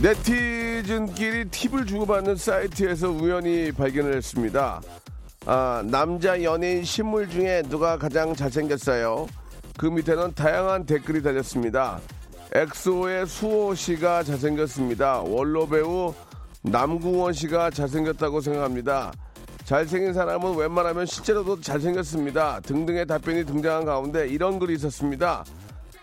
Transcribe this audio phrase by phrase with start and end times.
[0.00, 4.80] 네티즌끼리 팁을 주고받는 사이트에서 우연히 발견을 했습니다.
[5.44, 9.26] 아, 남자 연예인 신물 중에 누가 가장 잘생겼어요?
[9.76, 12.00] 그 밑에는 다양한 댓글이 달렸습니다.
[12.54, 15.22] 엑소의 수호 씨가 잘생겼습니다.
[15.22, 16.14] 원로 배우
[16.62, 19.12] 남궁원 씨가 잘생겼다고 생각합니다.
[19.64, 22.60] 잘생긴 사람은 웬만하면 실제로도 잘생겼습니다.
[22.60, 25.44] 등등의 답변이 등장한 가운데 이런 글이 있었습니다.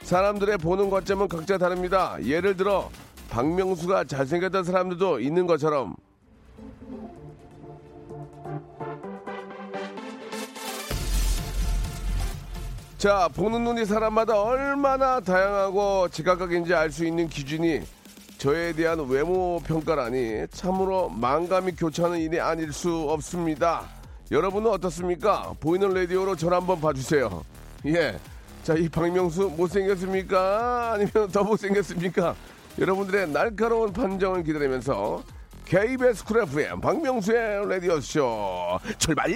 [0.02, 2.18] 사람들의 보는 관점은 각자 다릅니다.
[2.22, 2.90] 예를 들어
[3.30, 5.96] 박명수가 잘생겼던 사람들도 있는 것처럼
[12.98, 17.82] 자 보는 눈이 사람마다 얼마나 다양하고 지각각인지 알 수 있는 기준이
[18.38, 23.84] 저에 대한 외모 평가라니 참으로 망감이 교차하는 일이 아닐 수 없습니다.
[24.32, 25.54] 여러분은 어떻습니까?
[25.60, 27.44] 보이는 라디오로 저를 한번 봐주세요.
[27.88, 28.18] 예.
[28.64, 30.94] 자, 이 박명수 못생겼습니까?
[30.94, 32.36] 아니면 더 못생겼습니까?
[32.78, 35.24] 여러분들의 날카로운 판정을 기다리면서
[35.66, 39.34] KBS 쿨 FM 박명수의 라디오쇼 출발!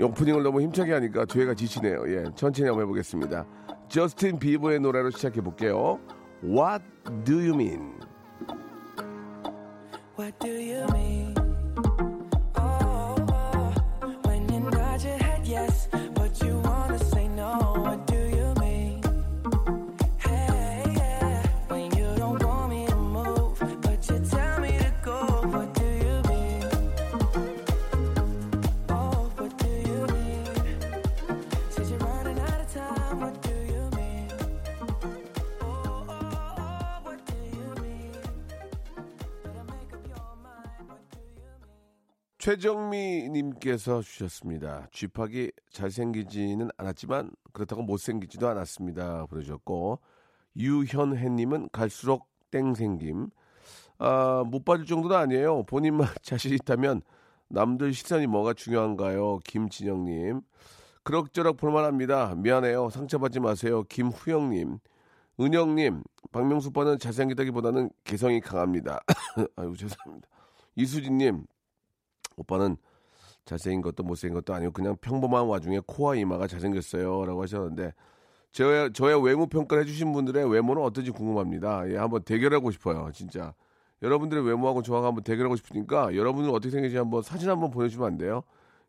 [0.00, 2.04] 오프닝을 너무 힘차게 하니까 뒤에가 지치네요.
[2.08, 3.46] 예, 천천히 한번 해보겠습니다.
[3.88, 5.98] 저스틴 비버의 노래로 시작해 볼게요.
[6.42, 6.84] What
[7.24, 7.94] do you mean?
[10.18, 11.33] What do you mean?
[42.44, 44.86] 최정미님께서 주셨습니다.
[44.92, 49.24] 쥐팍이 잘생기지는 않았지만 그렇다고 못생기지도 않았습니다.
[49.30, 49.98] 보내주셨고
[50.54, 53.30] 유현혜님은 갈수록 땡생김.
[53.96, 55.62] 아, 못 빠질 정도는 아니에요.
[55.62, 57.00] 본인만 자신 있다면
[57.48, 59.38] 남들 시선이 뭐가 중요한가요?
[59.44, 60.42] 김진영님.
[61.02, 62.34] 그럭저럭 볼만합니다.
[62.34, 62.90] 미안해요.
[62.90, 63.84] 상처받지 마세요.
[63.84, 64.80] 김후영님.
[65.40, 69.00] 은영님, 박명수 오빠는 잘생기다기보다는 개성이 강합니다.
[69.56, 70.28] 아유, 죄송합니다.
[70.76, 71.46] 이수진님,
[72.36, 72.76] 오빠는
[73.44, 77.26] 잘생긴 것도 못생긴 것도 아니고 그냥 평범한 와중에 코와 이마가 잘생겼어요.
[77.26, 77.92] 라고 하셨는데,
[78.52, 81.90] 저의, 저의 외모 평가를 해주신 분들의 외모는 어떤지 궁금합니다.
[81.90, 83.10] 예, 한번 대결하고 싶어요.
[83.12, 83.54] 진짜.
[84.02, 88.42] 여러분들의 외모하고 저하고 한번 대결하고 싶으니까 여러분은 어떻게 생겼는지 한번 사진 한번 보내주시면 안 돼요?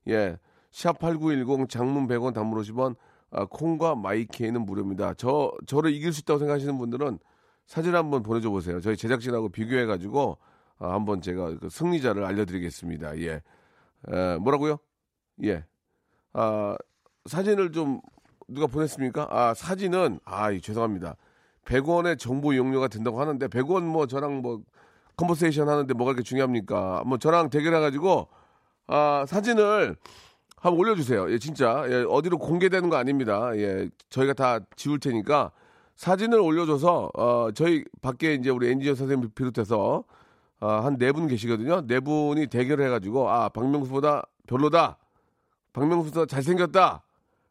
[0.08, 0.38] 예.
[0.72, 2.96] 샵8910 장문 100원 단문 50원
[3.32, 5.14] 아, 콩과 마이케이는 무료입니다.
[5.16, 7.20] 저 저를 이길 수 있다고 생각하시는 분들은
[7.66, 8.80] 사진 한번 보내줘 보세요.
[8.82, 10.38] 저희 제작진하고 비교해 가지고
[10.80, 13.18] 아, 한번 제가 그 승리자를 알려드리겠습니다.
[13.20, 13.42] 예.
[14.10, 14.78] 에, 뭐라고요?
[15.44, 15.66] 예.
[16.34, 16.78] 아,
[17.26, 18.02] 사진을 좀
[18.48, 19.28] 누가 보냈습니까?
[19.30, 21.16] 아, 사진은 아, 이, 죄송합니다.
[21.66, 24.62] 100원의 정보 이용료가 된다고 하는데 100원 뭐 저랑 뭐
[25.18, 27.04] 컨버세이션 하는데 뭐가 그렇게 중요합니까?
[27.06, 28.28] 뭐 저랑 대결해 가지고
[28.88, 29.96] 아, 사진을
[30.58, 31.32] 한번 올려주세요.
[31.32, 31.86] 예, 진짜.
[31.88, 33.56] 예, 어디로 공개되는 거 아닙니다.
[33.56, 35.52] 예, 저희가 다 지울 테니까
[35.96, 40.04] 사진을 올려줘서, 어, 저희 밖에 이제 우리 엔지니어 선생님 비롯해서,
[40.60, 41.86] 어, 한네 분 계시거든요.
[41.88, 44.98] 네 분이 대결을 해가지고, 아, 박명수보다 별로다.
[45.74, 47.04] 박명수보다 잘생겼다.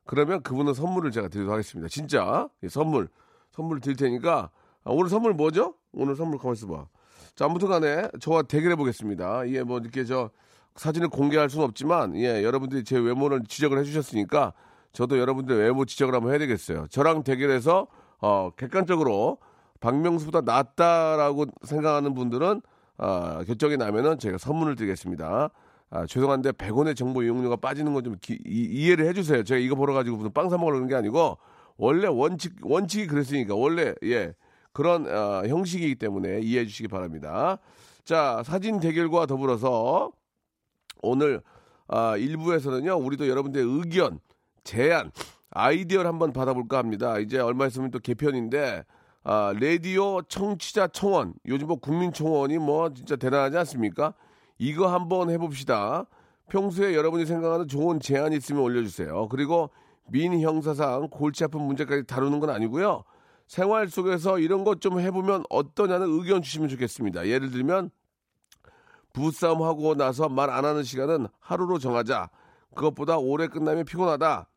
[0.06, 1.88] 그러면 그분은 선물을 제가 드리도록 하겠습니다.
[1.88, 2.48] 진짜.
[2.62, 3.08] 예, 선물.
[3.52, 4.50] 선물 드릴 테니까,
[4.84, 5.74] 아, 오늘 선물 뭐죠?
[5.92, 6.86] 오늘 선물 가만 있어 봐.
[7.34, 9.48] 자, 아무튼 간에 저와 대결해 보겠습니다.
[9.50, 10.30] 예, 뭐 이렇게 저,
[10.76, 14.52] 사진을 공개할 수는 없지만 예 여러분들이 제 외모를 지적을 해주셨으니까
[14.92, 16.86] 저도 여러분들의 외모 지적을 한번 해야 되겠어요.
[16.88, 17.86] 저랑 대결해서
[18.20, 19.38] 어 객관적으로
[19.80, 22.62] 박명수보다 낫다라고 생각하는 분들은
[22.98, 25.50] 어, 결정이 나면은 제가 선물을 드리겠습니다.
[25.90, 29.44] 아, 죄송한데 100원의 정보 이용료가 빠지는 건 좀 이해를 해주세요.
[29.44, 31.38] 제가 이거 보러 가지고 무슨 빵사 그런 게 아니고
[31.76, 34.34] 원래 원칙 원칙이 그랬으니까 원래 예
[34.72, 37.58] 그런 어, 형식이기 때문에 이해해 주시기 바랍니다.
[38.04, 40.10] 자 사진 대결과 더불어서
[41.02, 41.42] 오늘
[41.86, 44.18] 아, 1부에서는요, 우리도 여러분들의 의견,
[44.64, 45.10] 제안,
[45.50, 47.18] 아이디어를 한번 받아볼까 합니다.
[47.18, 48.84] 이제 얼마 있으면 또 개편인데,
[49.24, 54.12] 아, 라디오 청취자 청원, 요즘 뭐 국민청원이 뭐 진짜 대단하지 않습니까?
[54.58, 56.04] 이거 한번 해봅시다.
[56.50, 59.28] 평소에 여러분이 생각하는 좋은 제안이 있으면 올려주세요.
[59.28, 59.70] 그리고
[60.08, 63.04] 민 형사상 골치 아픈 문제까지 다루는 건 아니고요.
[63.46, 67.26] 생활 속에서 이런 것 좀 해보면 어떠냐는 의견 주시면 좋겠습니다.
[67.26, 67.90] 예를 들면
[69.14, 72.28] 부싸움 하고 나서 말 안 하는 시간은 하루로 정하자.
[72.74, 74.48] 그것보다 오래 끝나면 피곤하다.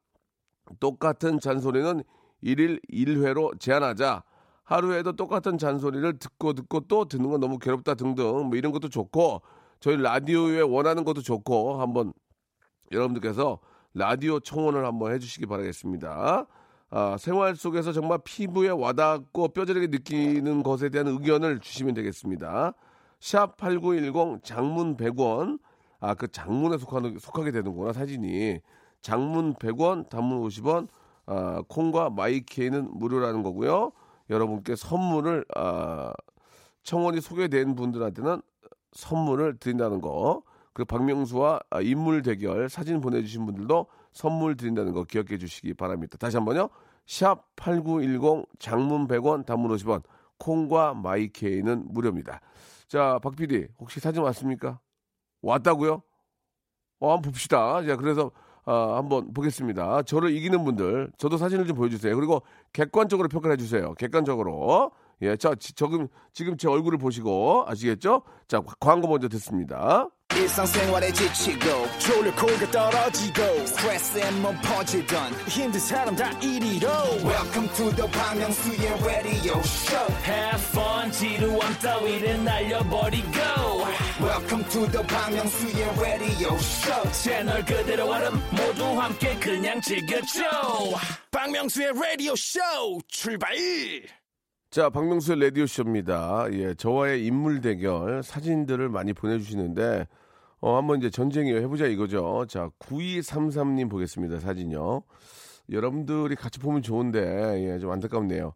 [0.81, 2.04] 똑같은 잔소리는
[2.42, 4.24] 일일 1회로 제한하자.
[4.68, 9.42] 하루에도 똑같은 잔소리를 듣고 듣고 또 듣는 건 너무 괴롭다 등등 뭐 이런 것도 좋고
[9.80, 12.12] 저희 라디오에 원하는 것도 좋고 한번
[12.92, 13.60] 여러분들께서
[13.94, 16.46] 라디오 청원을 한번 해주시기 바라겠습니다.
[16.90, 22.74] 아, 생활 속에서 정말 피부에 와닿고 뼈저리게 느끼는 것에 대한 의견을 주시면 되겠습니다.
[23.22, 25.60] 샵 8910 장문 100원.
[26.02, 28.60] 아, 그 장문에 속하는, 속하게 되는구나, 사진이.
[29.02, 30.90] 장문 100원, 단문 50원,
[31.25, 33.94] 아, 콩과 마이케이는 무료라는 거고요.
[34.29, 36.13] 여러분께 선물을, 아,
[36.83, 38.41] 청원이 소개된 분들한테는
[38.94, 40.44] 선물을 드린다는 거.
[40.74, 46.18] 그리고 박명수와 아, 인물 대결 사진 보내주신 분들도 선물 드린다는 거 기억해 주시기 바랍니다.
[46.18, 46.69] 다시 한번요.
[47.06, 50.03] 샵 8910 장문 100원 단문 50원
[50.38, 52.41] 콩과 마이케이는 무료입니다.
[52.88, 54.79] 자, 박 PD 혹시 사진 왔습니까?
[55.41, 56.01] 왔다고요?
[57.00, 57.83] 어, 한번 봅시다.
[57.83, 58.31] 자, 그래서
[58.68, 60.04] 어, 한번 보겠습니다.
[60.04, 62.14] 저를 이기는 분들, 저도 사진을 좀 보여주세요.
[62.16, 62.42] 그리고
[62.74, 63.94] 객관적으로 평가를 해주세요.
[63.94, 64.92] 객관적으로.
[65.22, 68.22] 예, 자, 지, 지금, 지금 제 얼굴을 보시고, 아시겠죠?
[68.48, 70.10] 자, 광고 먼저 듣습니다.
[70.30, 71.66] 지치고,
[72.72, 73.42] 떨어지고,
[74.62, 75.34] 퍼지던,
[77.24, 83.31] welcome to the Bang Myung-soo's radio show Have fun 지루함 따위를 날려버리고
[84.19, 90.44] welcome to the Myung-soo's radio show 채널 그대로 얼음 모두 함께 그냥 즐겨줘
[91.31, 92.60] 박명수의 라디오 쇼
[93.08, 93.56] 출발
[94.69, 96.46] 자, 박명수의 라디오 쇼입니다.
[96.52, 100.08] 예, 저와의 인물 대결 사진들을 많이 보내주시는데,
[100.60, 101.56] 어, 한번 이제 전쟁이요.
[101.62, 102.46] 해보자 이거죠.
[102.50, 104.40] 자, 9233님 보겠습니다.
[104.40, 105.04] 사진요.
[105.72, 108.54] 여러분들이 같이 보면 좋은데, 예, 좀 안타깝네요.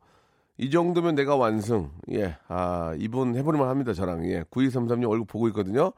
[0.62, 1.90] 이 정도면 내가 완승.
[2.12, 3.94] 예, 아, 이분 해보려만 합니다.
[3.94, 4.25] 저랑.
[4.28, 5.92] 예, 9233님 얼굴 보고 있거든요.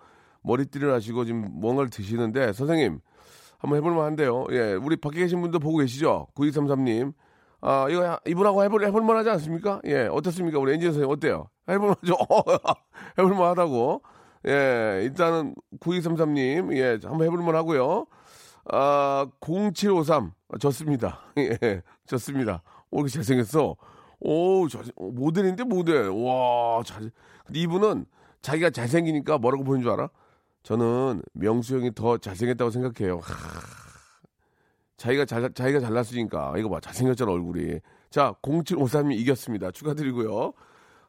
[0.43, 3.01] 머리띠를 하시고 지금 뭔가를 드시는데, 선생님,
[3.57, 4.45] 한번 해볼만 한데요.
[4.51, 6.27] 예, 우리 밖에 계신 분도 보고 계시죠?
[6.35, 7.13] 9233님.
[7.59, 9.81] 아, 이거 이분하고 해볼, 해볼만 하지 않습니까?
[9.85, 10.59] 예, 어떻습니까?
[10.59, 11.49] 우리 엔지니어 선생님 어때요?
[11.67, 12.15] 해볼만 하죠?
[13.19, 14.01] 해볼만 하다고.
[14.47, 18.05] 예, 일단은 9233님, 예, 한번 해볼만 하고요.
[18.71, 20.31] 아, 0753.
[20.61, 21.19] 좋습니다.
[21.37, 22.63] 예, 좋습니다.
[22.91, 23.75] 오, 이렇게 잘생겼어.
[24.23, 26.09] 오, 저, 모델인데, 모델.
[26.09, 27.11] 와, 잘,
[27.45, 28.05] 근데 이분은
[28.41, 30.09] 자기가 잘생기니까 뭐라고 보이는 줄 알아?
[30.63, 33.19] 저는 명수 형이 더 잘생겼다고 생각해요.
[33.19, 33.33] 하,
[34.97, 36.53] 자기가 잘, 자기가 잘났으니까.
[36.57, 36.79] 이거 봐.
[36.79, 37.79] 잘생겼잖아, 얼굴이.
[38.09, 39.71] 자, 0753이 이겼습니다.
[39.71, 40.53] 축하드리고요.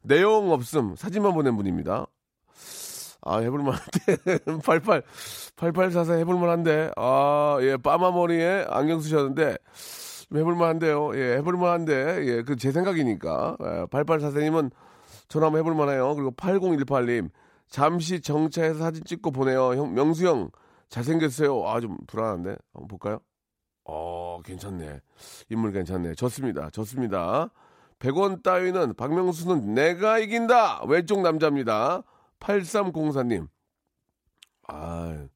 [0.03, 0.97] 내용 없음.
[0.97, 2.07] 사진만 보낸 분입니다.
[3.23, 4.39] 아, 해볼만 한데.
[4.65, 5.03] 88,
[5.57, 6.91] 8844 해볼만 한데.
[6.97, 9.57] 아, 예, 빠마 머리에 안경 쓰셨는데.
[10.29, 11.11] 좀 해볼만 한데요.
[11.17, 12.19] 예, 해볼만 한데.
[12.27, 13.57] 예, 그 제 생각이니까.
[13.61, 14.71] 예, 8844님은
[15.29, 16.15] 전화 한번 해볼만 해요.
[16.15, 17.31] 그리고 8018님.
[17.69, 19.75] 잠시 정차해서 사진 찍고 보내요.
[19.75, 20.51] 형, 명수 형.
[20.89, 21.67] 잘생겼어요.
[21.69, 22.57] 아, 좀 불안한데.
[22.73, 23.19] 한번 볼까요?
[23.85, 25.01] 어, 괜찮네.
[25.51, 26.15] 인물 괜찮네.
[26.15, 26.71] 좋습니다.
[26.71, 27.51] 좋습니다.
[27.99, 30.85] 100원 따위는 박명수는 내가 이긴다.
[30.87, 32.03] 왼쪽 남자입니다.
[32.41, 33.49] 8304님.
[34.69, 35.27] 아,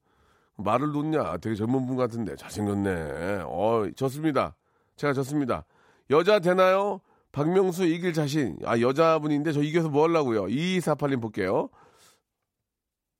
[0.57, 1.37] 말을 놓냐.
[1.37, 2.35] 되게 젊은 분 같은데.
[2.35, 3.43] 잘생겼네.
[3.45, 4.55] 어, 좋습니다.
[4.99, 5.63] 제가 좋습니다.
[6.09, 6.99] 여자 되나요?
[7.31, 8.57] 박명수 이길 자신.
[8.65, 10.43] 아, 여자분인데 저 이겨서 뭐 하려고요?
[10.47, 11.69] 2248님 볼게요.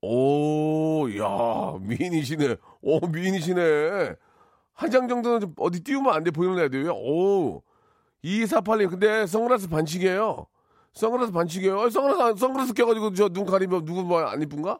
[0.01, 2.55] 오, 야, 미인이시네.
[2.81, 4.15] 오, 미인이시네.
[4.73, 6.91] 한 장 정도는 좀 어디 띄우면 안 돼 보이는 애들요.
[6.95, 7.63] 오,
[8.23, 8.89] 2248님.
[8.89, 10.47] 근데 선글라스 반칙이에요.
[10.93, 11.79] 선글라스 반칙이에요.
[11.79, 14.79] 어, 선글라스, 안- 선글라스 껴가지고 저 눈 가리면 누구 뭐 안 이쁜가?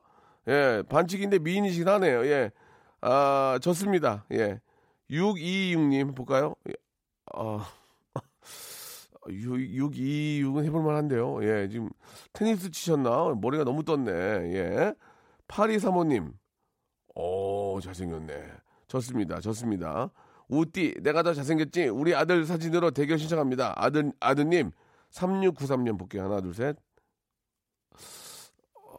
[0.50, 2.25] 예, 반칙인데 미인이시긴 하네요.
[2.25, 2.51] 예.
[3.01, 4.25] 아, 좋습니다.
[4.34, 4.60] 예.
[5.12, 6.56] 626님 볼까요?
[7.36, 7.39] 예.
[7.39, 7.65] 아,
[9.27, 11.39] 626은 해볼 만 한데요.
[11.43, 11.89] 예, 지금
[12.33, 13.36] 테니스 치셨나?
[13.41, 14.12] 머리가 너무 떴네.
[14.12, 14.93] 예.
[15.48, 16.33] 8235님.
[17.15, 18.33] 오, 잘생겼네.
[18.88, 19.39] 좋습니다.
[19.39, 20.12] 좋습니다.
[20.48, 21.89] 우띠, 내가 더 잘생겼지?
[21.89, 23.74] 우리 아들 사진으로 대결 신청합니다.
[23.75, 24.71] 아들, 아드님,
[25.12, 26.24] 3693년 볼게요.
[26.24, 26.75] 하나, 둘, 셋.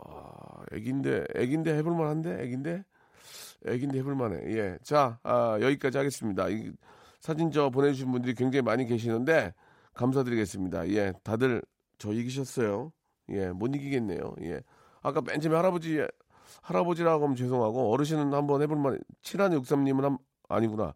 [0.06, 2.42] 아, 애긴데, 애긴데 해볼만 한데?
[2.42, 2.84] 애긴데?
[3.66, 4.56] 애긴데 해볼만 해.
[4.56, 4.78] 예.
[4.82, 6.48] 자, 아, 여기까지 하겠습니다.
[6.48, 6.72] 이
[7.20, 9.52] 사진 저 보내주신 분들이 굉장히 많이 계시는데,
[9.94, 10.88] 감사드리겠습니다.
[10.90, 11.12] 예.
[11.22, 11.62] 다들
[11.98, 12.92] 저 이기셨어요.
[13.28, 13.50] 예.
[13.50, 14.34] 못 이기겠네요.
[14.42, 14.60] 예.
[15.02, 16.02] 아까 맨 처음에 할아버지,
[16.62, 20.94] 할아버지라고 하면 죄송하고, 어르신은 한번 해볼만, 7163님은 한, 아니구나.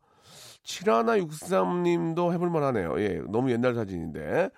[0.65, 2.99] 7163님도 해볼만 하네요.
[3.01, 3.21] 예.
[3.29, 4.49] 너무 옛날 사진인데.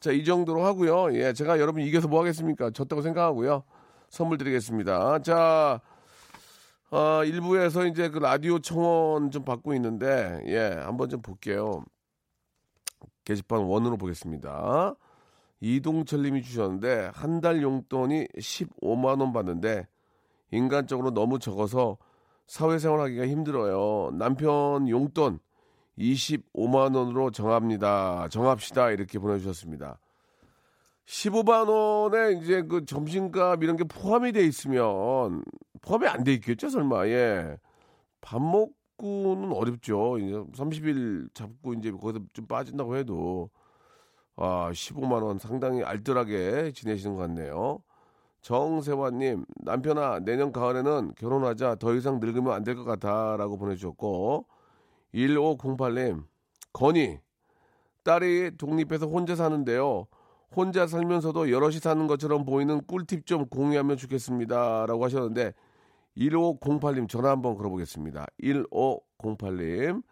[0.00, 1.14] 자, 이 정도로 하고요.
[1.14, 1.32] 예.
[1.32, 2.70] 제가 여러분 이겨서 뭐 하겠습니까?
[2.70, 3.64] 졌다고 생각하고요.
[4.10, 5.20] 선물 드리겠습니다.
[5.20, 5.80] 자,
[6.90, 11.84] 아, 일부에서 이제 그 라디오 청원 좀 받고 있는데, 예, 한번 좀 볼게요.
[13.24, 14.94] 게시판 원으로 보겠습니다.
[15.60, 19.88] 이동철 님이 주셨는데, 한 달 용돈이 15만원 받는데,
[20.52, 21.98] 인간적으로 너무 적어서
[22.46, 24.12] 사회생활 하기가 힘들어요.
[24.12, 25.40] 남편 용돈
[25.98, 28.28] 25만원으로 정합니다.
[28.28, 28.90] 정합시다.
[28.90, 29.98] 이렇게 보내주셨습니다.
[31.06, 35.42] 15만 원에 이제 그 점심값 이런 게 포함이 돼 있으면
[35.82, 37.06] 포함이 안 돼 있겠죠, 설마.
[37.08, 37.58] 예.
[38.20, 40.18] 밥 먹고는 어렵죠.
[40.18, 43.50] 이제 30일 잡고 이제 거기서 좀 빠진다고 해도
[44.36, 47.78] 아, 15만 원 상당히 알뜰하게 지내시는 것 같네요.
[48.42, 51.76] 정세화님, 남편아, 내년 가을에는 결혼하자.
[51.76, 53.36] 더 이상 늙으면 안 될 것 같아.
[53.36, 54.46] 라고 보내주셨고,
[55.14, 56.24] 1508님,
[56.72, 57.18] 건희,
[58.04, 60.06] 딸이 독립해서 혼자 사는데요.
[60.54, 64.86] 혼자 살면서도 여럿이 사는 것처럼 보이는 꿀팁 좀 공유하면 좋겠습니다.
[64.86, 65.52] 라고 하셨는데,
[66.16, 68.26] 1508님 전화 한번 걸어보겠습니다.
[68.42, 70.02] 1508님.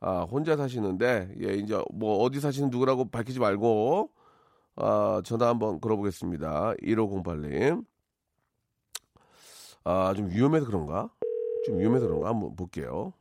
[0.00, 4.10] 아, 혼자 사시는데, 예, 이제 뭐 어디 사시는 누구라고 밝히지 말고,
[4.76, 6.74] 아, 전화 한번 걸어보겠습니다.
[6.82, 7.84] 1508님.
[9.84, 11.08] 아, 좀 위험해서 그런가?
[11.64, 12.28] 좀 위험해서 그런가?
[12.28, 13.12] 한번 볼게요.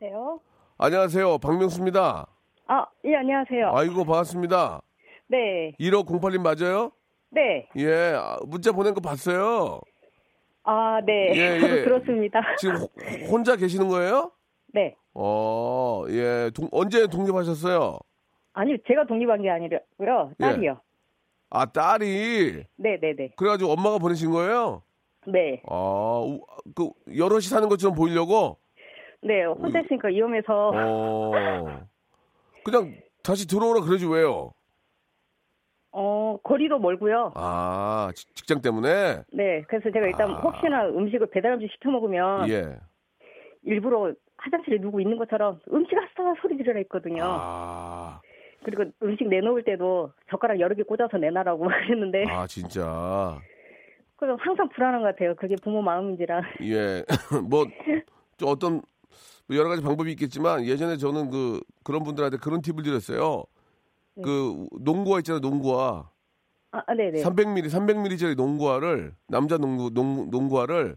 [0.00, 0.40] 여보세요?
[0.78, 1.38] 안녕하세요.
[1.38, 2.26] 박명수입니다.
[2.66, 3.72] 아, 예, 안녕하세요.
[3.74, 4.80] 아이고, 반갑습니다.
[5.28, 6.92] 네, 1508님 맞아요?
[7.30, 7.68] 네.
[7.76, 9.80] 예, 아, 문자 보낸 거 봤어요.
[10.64, 11.32] 아, 네.
[11.34, 11.58] 예, 예.
[11.84, 12.40] 들었습니다.
[12.58, 12.90] 지금 호-
[13.30, 14.30] 혼자 계시는 거예요?
[14.72, 14.94] 네.
[15.14, 16.50] 어, 예.
[16.54, 17.98] 동- 언제 독립하셨어요?
[18.54, 19.78] 아니, 제가 독립한 게 아니고요.
[20.40, 20.44] 예.
[20.44, 20.80] 딸이요.
[21.50, 22.64] 아, 딸이.
[22.76, 23.30] 네, 네, 네.
[23.36, 24.82] 그래가지고 엄마가 보내신 거예요?
[25.26, 25.62] 네.
[25.68, 26.40] 아, 우-
[26.74, 28.58] 그, 여럿이 사는 것처럼 보이려고?
[29.22, 30.72] 네, 혼자 있으니까 위험해서.
[30.74, 31.80] 어.
[32.64, 34.52] 그냥 다시 들어오라 그러지 왜요?
[35.92, 37.32] 어, 거리도 멀고요.
[37.34, 39.22] 아, 지- 직장 때문에?
[39.32, 40.34] 네, 그래서 제가 일단 아.
[40.40, 42.78] 혹시나 음식을 배달 음식 시켜 먹으면 예.
[43.62, 47.22] 일부러 화장실에 누구 있는 것처럼 음식 왔어 소리 지르라 했거든요.
[47.24, 48.20] 아,
[48.64, 53.38] 그리고 음식 내놓을 때도 젓가락 여러 개 꽂아서 내놔라고 막 그랬는데 아, 진짜.
[54.16, 55.34] 그럼 항상 불안한 것 같아요.
[55.36, 56.42] 그게 부모 마음인지라.
[56.62, 57.04] 예.
[57.50, 57.66] 뭐,
[58.38, 58.80] 좀 어떤,
[59.52, 63.44] 뭐 여러 가지 방법이 있겠지만, 예전에 저는 그, 그런 분들한테 그런 팁을 드렸어요.
[64.22, 66.08] 그, 농구화 있잖아요, 농구화.
[66.72, 67.22] 아, 네, 네.
[67.22, 70.96] 300mm, 300mm짜리 농구화를, 남자 농구, 농, 농구화를,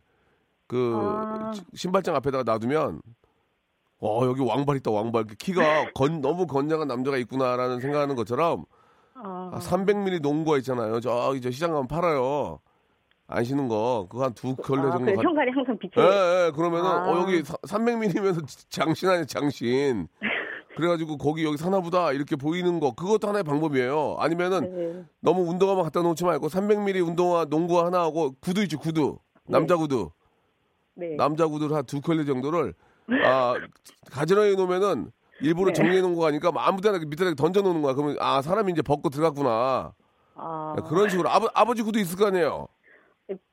[0.68, 1.52] 그, 아.
[1.54, 3.02] 시- 신발장 앞에다가 놔두면,
[4.00, 5.26] 어, 여기 왕발 있다, 왕발.
[5.38, 8.66] 키가 건, 너무 건장한 남자가 있구나라는 생각하는 것처럼,
[9.16, 11.00] 아, 아, 300mm 농구화 있잖아요.
[11.02, 12.60] 저기 저 시장 가면 팔아요.
[13.28, 14.08] 안 신는 거.
[14.10, 15.06] 그거 한두 켤레 아, 정도.
[15.06, 16.06] 그래, 가- 현관이 항상 예, 비쳐요.
[16.06, 17.10] 예, 그러면은, 아.
[17.12, 20.08] 어, 여기 300mm면서 장신 아니야, 장신.
[20.78, 22.92] 그래가지고 거기 여기 사나보다 이렇게 보이는 거.
[22.94, 24.18] 그것도 하나의 방법이에요.
[24.20, 25.06] 아니면은 네.
[25.22, 29.18] 너무 운동화만 갖다 놓지 말고 300mm 운동화, 농구화 하나 하고 구두 있지, 구두.
[29.48, 30.12] 남자 구두.
[30.96, 31.16] 네.
[31.16, 32.74] 남자 구두를 한두 켤레 정도를,
[33.26, 33.56] 아,
[34.12, 35.74] 가지런히 놓으면은 일부러 네.
[35.74, 37.94] 정리해 놓은 거 아니까 아무 데나 밑에다 던져 놓는 거야.
[37.94, 39.94] 그러면, 아, 사람이 이제 벗고 들어갔구나.
[40.36, 41.30] 아, 그런 식으로.
[41.30, 42.68] 아버, 아버지 구두 있을 거 아니에요?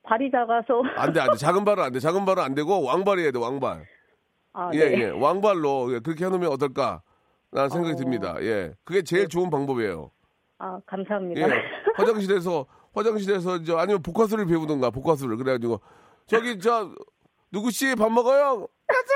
[0.02, 0.82] 발이 작아서.
[0.96, 1.36] 안 돼, 안 돼.
[1.36, 2.00] 작은 발은 안 돼.
[2.00, 3.86] 작은 발은 안 되고 왕발이 해야 돼, 왕발.
[4.52, 5.00] 아, 예, 네.
[5.00, 5.08] 예.
[5.08, 7.02] 왕발로 예, 그렇게 해놓으면 어떨까?
[7.52, 7.96] 라는 생각이 어.
[7.96, 8.36] 듭니다.
[8.40, 8.74] 예.
[8.84, 10.10] 그게 제일 좋은 방법이에요.
[10.58, 11.40] 아, 감사합니다.
[11.40, 11.46] 예.
[11.96, 15.36] 화장실에서, 화장실에서, 저, 아니면 복화술을 배우던가, 복화술을.
[15.38, 15.80] 그래가지고,
[16.26, 16.90] 저기, 저,
[17.50, 18.66] 누구씨 밥 먹어요?
[18.86, 19.12] 알았어!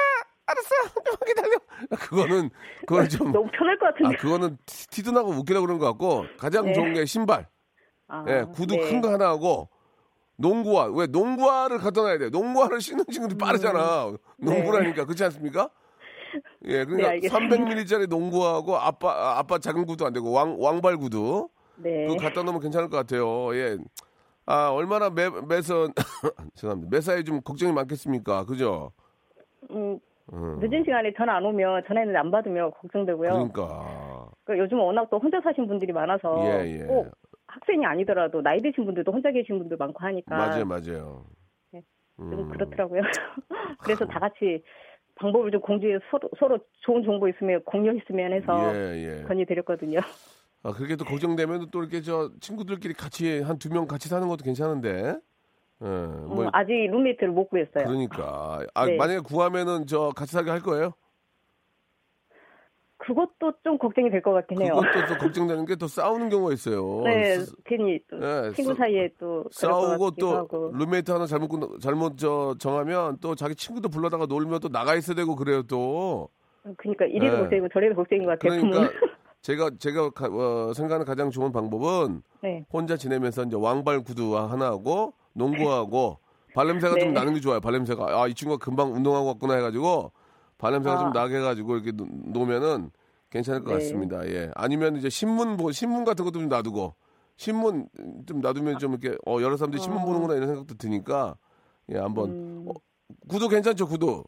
[0.46, 1.00] 알았어!
[1.04, 1.58] 좀 기다려!
[2.00, 2.50] 그거는,
[2.86, 4.16] 그건 좀, 너무 편할 것 아, 같은데.
[4.16, 6.72] 그거는 티- 티도 나고 웃기려고 그런 것 같고, 가장 네.
[6.72, 7.46] 좋은 게 신발.
[8.08, 8.80] 아, 예, 구두 네.
[8.90, 9.68] 큰거 하나 하고,
[10.36, 10.90] 농구화.
[10.94, 12.30] 왜 농구화를 갖다 놔야 돼?
[12.30, 14.12] 농구화를 신는 친구들이 빠르잖아.
[14.38, 15.04] 농구라니까.
[15.04, 15.70] 그렇지 않습니까?
[16.64, 17.56] 예, 네, 그러니까 알겠습니다.
[17.56, 21.48] 300ml짜리 농구하고 아빠, 아, 아빠 작은 구두 안 되고 왕, 왕발 구두.
[21.76, 22.06] 네.
[22.06, 23.54] 그거 갖다 놓으면 괜찮을 것 같아요.
[23.54, 23.78] 예.
[24.46, 25.92] 아, 얼마나 매, 매선,
[26.54, 26.88] 죄송합니다.
[26.90, 28.44] 매사에 좀 걱정이 많겠습니까?
[28.44, 28.92] 그죠?
[29.70, 29.98] 음,
[30.32, 30.58] 음.
[30.60, 33.30] 늦은 시간에 전화 안 오면 전화했는데 안 받으면 걱정되고요.
[33.32, 34.28] 그러니까.
[34.44, 36.84] 그 요즘 워낙 또 혼자 사신 분들이 많아서 예, 예.
[36.84, 37.10] 꼭
[37.56, 41.24] 학생이 아니더라도 나이 드신 분들도 혼자 계신 분들 많고 하니까 맞아요, 맞아요.
[41.72, 41.82] 네.
[42.20, 42.30] 음.
[42.30, 43.00] 좀 그렇더라고요.
[43.80, 44.62] 그래서 다 같이
[45.14, 49.22] 방법을 좀 공지해 서로, 서로 좋은 정보 있으면 공유했으면 해서 예, 예.
[49.24, 50.00] 건의드렸거든요.
[50.62, 54.44] 아, 그렇게 또 걱정되면 또 이렇게 저 친구들끼리 같이 한 두 명 같이 사는 것도
[54.44, 55.14] 괜찮은데.
[55.82, 57.84] 예, 뭐, 음, 아직 룸메이트를 못 구했어요.
[57.86, 58.60] 그러니까.
[58.74, 58.96] 아, 네.
[58.96, 60.92] 만약에 구하면은 저 같이 살게 할 거예요?
[62.98, 64.74] 그것도 좀 걱정이 될 것 같긴 해요.
[64.76, 67.02] 그것도 또 걱정되는 게 또 싸우는 경우가 있어요.
[67.04, 70.72] 네, 스- 괜히 또 네, 친구 싸- 사이에 또 싸우고 또 하고.
[70.74, 75.14] 룸메이트 하나 잘못 끊- 잘못 저 정하면 또 자기 친구도 불러다가 놀면 또 나가 있어야
[75.14, 76.28] 되고 그래요 또.
[76.78, 77.40] 그러니까 이리도 네.
[77.42, 78.60] 걱정이고 저리도 걱정인 것 같아요.
[78.60, 78.90] 그러니까.
[79.42, 82.64] 제가 제가 가- 어, 생각하는 가장 좋은 방법은 네.
[82.72, 86.18] 혼자 지내면서 이제 왕발 구두 하나 하고 농구하고
[86.56, 87.12] 발냄새가 좀 네.
[87.12, 87.60] 나는 게 좋아요.
[87.60, 90.10] 발냄새가 아 이 친구가 금방 운동하고 왔구나 해가지고
[90.58, 90.98] 발냄새가 아.
[90.98, 92.90] 좀 나게 해가지고 이렇게 놓- 놓으면은
[93.30, 93.78] 괜찮을 것 네.
[93.78, 94.26] 같습니다.
[94.28, 94.50] 예.
[94.54, 96.94] 아니면 이제 신문 보 신문 같은 것도 좀 놔두고
[97.36, 97.88] 신문
[98.26, 101.36] 좀 놔두면 좀 이렇게 어 여러 사람들이 신문 보는구나 이런 생각도 드니까
[101.92, 102.72] 예 한번 음, 어,
[103.28, 104.24] 구두 괜찮죠 구두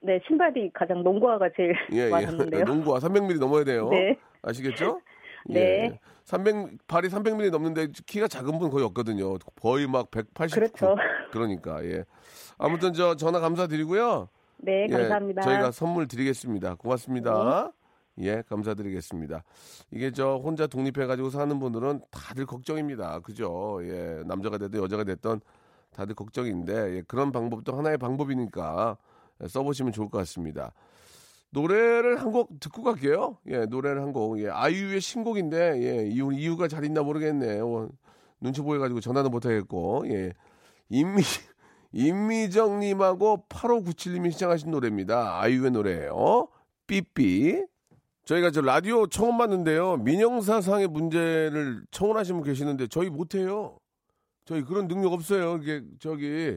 [0.00, 2.10] 네, 신발이 가장 농구화가 제일 예, 예.
[2.10, 2.64] 와닿는데요.
[2.64, 3.88] 농구화 300mm 넘어야 돼요.
[3.90, 4.18] 네.
[4.42, 5.00] 아시겠죠?
[5.46, 5.60] 네.
[5.60, 6.00] 예.
[6.24, 9.38] 300 발이 300mm 넘는데 키가 작은 분 거의 없거든요.
[9.60, 10.54] 거의 막 180.
[10.56, 10.96] 그렇죠.
[11.30, 12.04] 그러니까 예.
[12.58, 14.28] 아무튼 저 전화 감사드리고요.
[14.62, 15.42] 네, 예, 감사합니다.
[15.42, 16.76] 저희가 선물 드리겠습니다.
[16.76, 17.72] 고맙습니다.
[18.18, 19.42] 예, 감사드리겠습니다.
[19.90, 23.20] 이게 저 혼자 독립해 가지고 사는 분들은 다들 걱정입니다.
[23.20, 23.80] 그죠?
[23.82, 24.22] 예.
[24.26, 25.40] 남자가 됐든 여자가 됐든
[25.94, 28.96] 다들 걱정인데 예, 그런 방법도 하나의 방법이니까
[29.42, 30.72] 예, 써보시면 좋을 것 같습니다.
[31.50, 33.36] 노래를 한 곡 듣고 갈게요.
[33.48, 34.40] 예, 노래를 한 곡.
[34.40, 37.58] 예, 아이유의 신곡인데, 예, 이유, 이유가 잘 있나 모르겠네.
[37.58, 37.90] 요
[38.40, 40.32] 눈치 보여가지고 전화도 못하겠고, 예.
[40.88, 41.22] 임미,
[41.92, 45.40] 임미정님하고 8597님이 시청하신 노래입니다.
[45.40, 46.48] 아이유의 노래예요
[46.86, 47.64] 삐삐.
[48.24, 49.96] 저희가 저 라디오 처음 봤는데요.
[49.96, 53.76] 민영사상의 문제를 청원하신 분 계시는데 저희 못해요.
[54.44, 55.58] 저희 그런 능력 없어요.
[55.58, 56.56] 이게 저기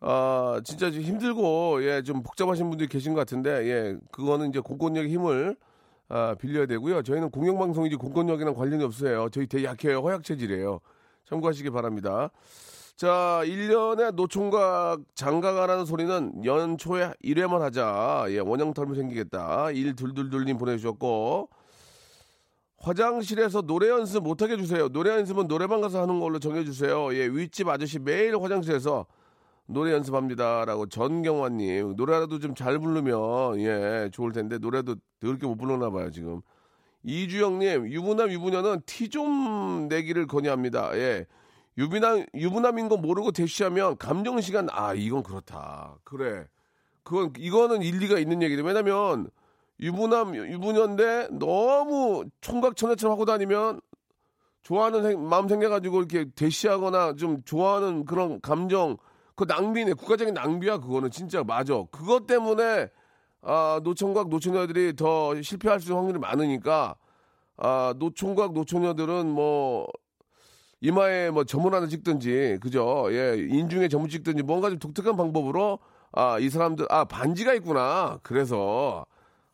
[0.00, 5.10] 아 진짜 좀 힘들고 예 좀 복잡하신 분들이 계신 것 같은데 예 그거는 이제 공권력의
[5.10, 5.56] 힘을
[6.08, 7.02] 아 빌려야 되고요.
[7.02, 9.28] 저희는 공영방송이지 공권력이랑 관련이 없어요.
[9.30, 10.00] 저희 되게 약해요.
[10.00, 10.80] 허약 체질이에요.
[11.26, 12.30] 참고하시기 바랍니다.
[12.98, 18.26] 자, 1년에 노총각 장가가라는 소리는 연초에 1회만 하자.
[18.30, 19.70] 예, 원형탈모 생기겠다.
[19.70, 21.48] 1 둘둘둘님 보내주셨고,
[22.78, 24.88] 화장실에서 노래 연습 못하게 해주세요.
[24.88, 27.14] 노래 연습은 노래방 가서 하는 걸로 정해주세요.
[27.14, 29.06] 예, 윗집 아저씨 매일 화장실에서
[29.66, 35.90] 노래 연습합니다 라고 전경환님 노래라도 좀 잘 부르면 예 좋을 텐데 노래도 그렇게 못 부르나
[35.90, 36.40] 봐요 지금
[37.02, 41.26] 이주영님 유부남 유부녀는 티 좀 내기를 권유합니다 예
[41.78, 45.96] 유부남 유부남인 거 모르고 대쉬하면 감정 시간 아 이건 그렇다.
[46.04, 46.46] 그래.
[47.04, 49.30] 그건 이거는 일리가 있는 얘기죠 왜냐면
[49.80, 53.80] 유부남 유부녀인데 너무 총각천애처럼 하고 다니면
[54.62, 58.96] 좋아하는 생- 마음 생겨가지고 이렇게 대시하거나 좀 좋아하는 그런 감정
[59.36, 61.10] 그 낭비네 국가적인 낭비야 그거는.
[61.12, 61.84] 진짜 맞아.
[61.92, 62.90] 그것 때문에
[63.40, 66.96] 아 노총각 노처녀들이 더 실패할 수 있는 확률이 많으니까
[67.56, 69.86] 아 노총각 노처녀들은 뭐
[70.80, 75.78] 이마에 뭐 점을 하나 찍든지 그죠 예 인중에 점을 찍든지 뭔가 좀 독특한 방법으로
[76.12, 79.04] 아 이 사람들 아 반지가 있구나 그래서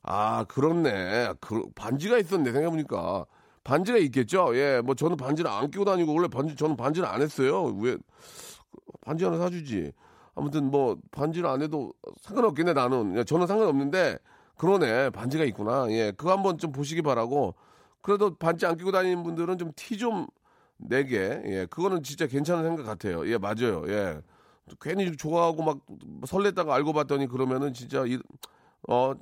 [0.03, 3.27] 아 그렇네 그 반지가 있었네 생각해 보니까
[3.65, 7.65] 반지가 있겠죠 예 뭐 저는 반지를 안 끼고 다니고 원래 반지 저는 반지를 안 했어요
[7.81, 7.97] 왜
[9.03, 9.93] 반지 하나 사주지.
[10.35, 13.17] 아무튼 뭐 반지를 안 해도 상관없겠네 나는.
[13.17, 14.19] 야, 저는 상관없는데
[14.57, 15.87] 그러네 반지가 있구나.
[15.91, 17.55] 예, 그거 한번 좀 보시기 바라고.
[18.03, 20.27] 그래도 반지 안 끼고 다니는 분들은 좀 티좀
[20.77, 21.43] 내게.
[21.47, 23.27] 예, 그거는 진짜 괜찮은 생각 같아요.
[23.29, 23.85] 예, 맞아요.
[23.89, 24.21] 예.
[24.81, 25.79] 괜히 좋아하고 막
[26.23, 28.19] 설렜다가 알고 봤더니 그러면은 진짜 이,
[28.89, 29.13] 어,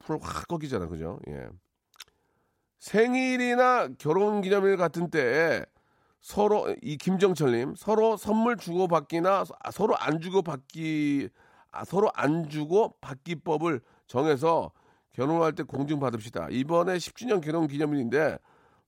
[0.00, 0.86] 풀확 꺾이잖아.
[0.88, 1.18] 그죠?
[1.28, 1.48] 예.
[2.78, 5.64] 생일이나 결혼 기념일 같은 때에
[6.20, 11.28] 서로 이 김정철님 서로 선물 주고 받기나 아, 서로 안 주고 받기
[11.72, 14.72] 아, 서로 안 주고 받기법을 정해서
[15.12, 16.48] 결혼할 때 공증 받읍시다.
[16.50, 18.38] 이번에 10주년 결혼 기념일인데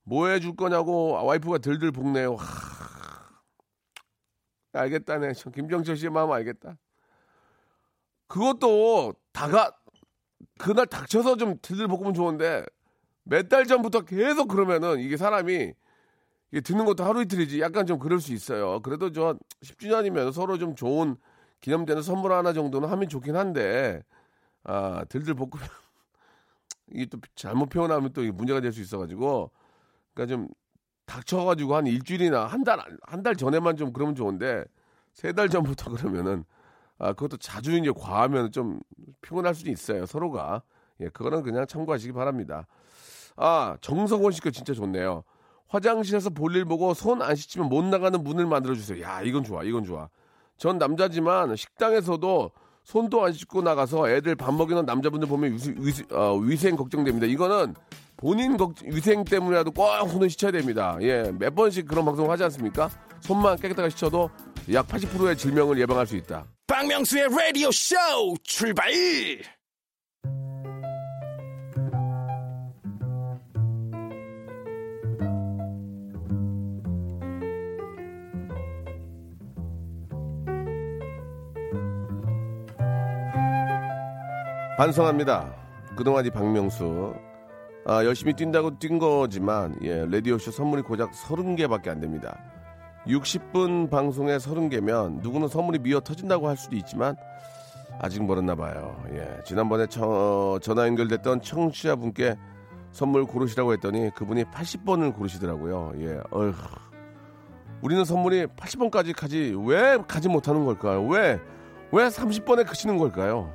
[0.04, 2.36] 뭐 해줄 거냐고 와이프가 들들 볶네요.
[2.36, 2.44] 하...
[4.72, 5.34] 알겠다네.
[5.34, 6.76] 저 김정철 씨의 마음 알겠다.
[8.28, 9.72] 그것도 다가
[10.58, 12.64] 그날 닥쳐서 좀 들들 볶으면 좋은데
[13.24, 15.72] 몇 달 전부터 계속 그러면은 이게 사람이
[16.52, 18.80] 이게 듣는 것도 하루 이틀이지 약간 좀 그럴 수 있어요.
[18.82, 21.16] 그래도 저 10주년이면 서로 좀 좋은
[21.60, 24.02] 기념되는 선물 하나 정도는 하면 좋긴 한데
[24.64, 25.68] 아 들들 볶으면
[26.92, 29.50] 이게 또 잘못 표현하면 또 문제가 될 수 있어가지고
[30.14, 30.48] 그러니까 좀
[31.06, 34.64] 닥쳐가지고 한 일주일이나 한 달 한 달 전에만 좀 그러면 좋은데
[35.12, 36.44] 세 달 전부터 그러면은
[36.98, 38.80] 아 그것도 자주 이제 과하면 좀
[39.20, 40.62] 피곤할 수도 있어요 서로가
[41.00, 42.66] 예 그거는 그냥 참고하시기 바랍니다.
[43.36, 45.24] 아 정성원 씨거 진짜 좋네요.
[45.68, 49.02] 화장실에서 볼일 보고 손 안 씻으면 못 나가는 문을 만들어 주세요.
[49.02, 49.64] 야, 이건 좋아.
[49.64, 50.08] 이건 좋아.
[50.56, 52.50] 전 남자지만 식당에서도
[52.84, 57.26] 손도 안 씻고 나가서 애들 밥 먹이는 남자분들 보면 위수- 위수- 어, 위생 걱정됩니다.
[57.26, 57.74] 이거는
[58.24, 60.96] 본인 걱- 위생 때문에라도 꼭 손을 씻어야 됩니다.
[61.02, 62.88] 예, 몇 번씩 그런 방송 하지 않습니까?
[63.20, 64.30] 손만 깨끗하게 씻어도
[64.72, 66.46] 약 80%의 질병을 예방할 수 있다.
[66.66, 67.94] 박명수의 라디오 쇼
[68.42, 68.90] 출발
[84.76, 85.54] 반성합니다.
[85.96, 87.14] 그동안 이 박명수
[87.86, 92.38] 아, 열심히 뛴다고 뛴 거지만 예, 라디오쇼 선물이 고작 30개밖에 안 됩니다.
[93.06, 97.16] 60분 방송에 30개면 누구는 선물이 미어 터진다고 할 수도 있지만
[98.00, 99.02] 아직 멀었나 봐요.
[99.12, 102.36] 예, 지난번에 청- 어, 전화 연결됐던 청취자분께
[102.92, 105.92] 선물 고르시라고 했더니 그분이 80번을 고르시더라고요.
[105.98, 106.54] 예, 어휴.
[107.82, 111.06] 우리는 선물이 80번까지 가지 왜 가지 못하는 걸까요?
[111.06, 111.38] 왜
[111.92, 113.52] 왜 30번에 그치는 걸까요?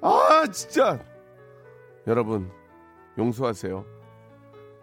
[0.00, 0.98] 아 진짜
[2.06, 2.50] 여러분
[3.20, 3.84] 용서하세요.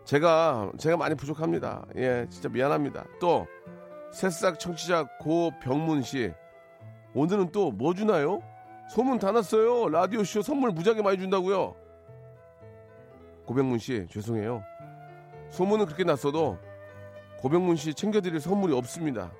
[0.06, 1.86] 제가 제가 많이 부족합니다.
[1.95, 3.06] 예, 진짜 미안합니다.
[3.19, 3.47] 또
[4.13, 6.32] 새싹 청취자 고병문 씨
[7.13, 8.41] 오늘은 또 뭐 주나요?
[8.89, 9.89] 소문 다 났어요.
[9.89, 11.76] 라디오 쇼 선물 무지하게 많이 준다고요.
[13.45, 14.63] 고병문 씨 죄송해요.
[15.50, 16.58] 소문은 그렇게 났어도
[17.39, 19.32] 고병문 씨 챙겨드릴 선물이 없습니다.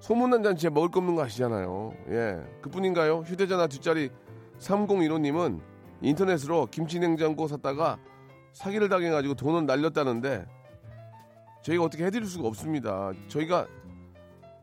[0.00, 1.92] 소문난 잔치에 먹을 거 없는 거 아시잖아요.
[2.10, 3.18] 예, 그뿐인가요?
[3.18, 4.10] 휴대전화 뒷자리
[4.58, 5.60] 3015님은
[6.00, 7.98] 인터넷으로 김치냉장고 샀다가
[8.58, 10.44] 사기를 당해가지고 돈은 날렸다는데
[11.62, 13.12] 저희가 어떻게 해드릴 수가 없습니다.
[13.28, 13.66] 저희가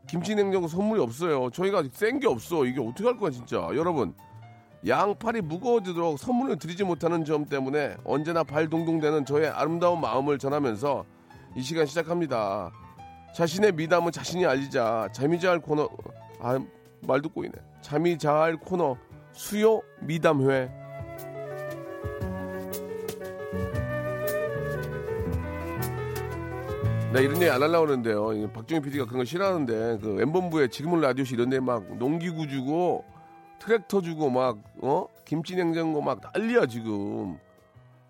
[0.06, 1.50] 김치냉장고 선물이 없어요.
[1.50, 2.64] 저희가 센 게 없어.
[2.66, 3.56] 이게 어떻게 할 거야 진짜.
[3.74, 4.14] 여러분
[4.86, 11.04] 양팔이 무거워지도록 선물을 드리지 못하는 점 때문에 언제나 발 동동되는 저의 아름다운 마음을 전하면서
[11.56, 12.70] 이 시간 시작합니다.
[13.34, 15.08] 자신의 미담은 자신이 알리자.
[15.12, 15.88] 잠이 잘 코너
[16.40, 16.58] 아
[17.00, 17.52] 말도 꼬이네.
[17.80, 18.96] 잠이 잘 코너
[19.32, 20.85] 수요 미담회.
[27.16, 28.32] 나 이런 얘기 안 하려고 그러는데요.
[28.34, 33.04] 이 박정희 PD가 그런 거 싫어하는데 그 엠본부에 지금은 라디오시 이런 데 막 농기구 주고
[33.58, 35.06] 트랙터 주고 막 어?
[35.24, 37.38] 김치 냉장고 막 난리야 지금.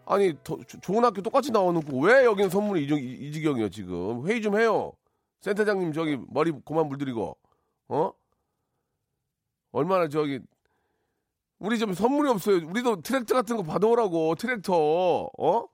[0.06, 3.68] 아니 더, 조- 좋은 학교 똑같이 나와놓고 왜 여기는 선물이 이, 정- 이, 이 지경이야
[3.68, 4.92] 지금 회의 좀 해요.
[5.40, 7.36] 센터장님 저기 머리 그만 물들이고
[7.88, 8.12] 어?
[9.70, 10.40] 얼마나 저기
[11.60, 12.56] 우리 좀 선물이 없어요.
[12.66, 15.66] 우리도 트랙터 같은 거 받아오라고 트랙터 어?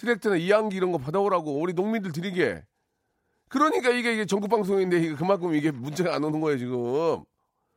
[0.00, 2.62] 트랙터나 이양기 이런 거 받아오라고 우리 농민들 드리게.
[3.48, 7.22] 그러니까 이게 이게 전국 방송인데 이게 그만큼 이게 문제가 안 오는 거예요 지금.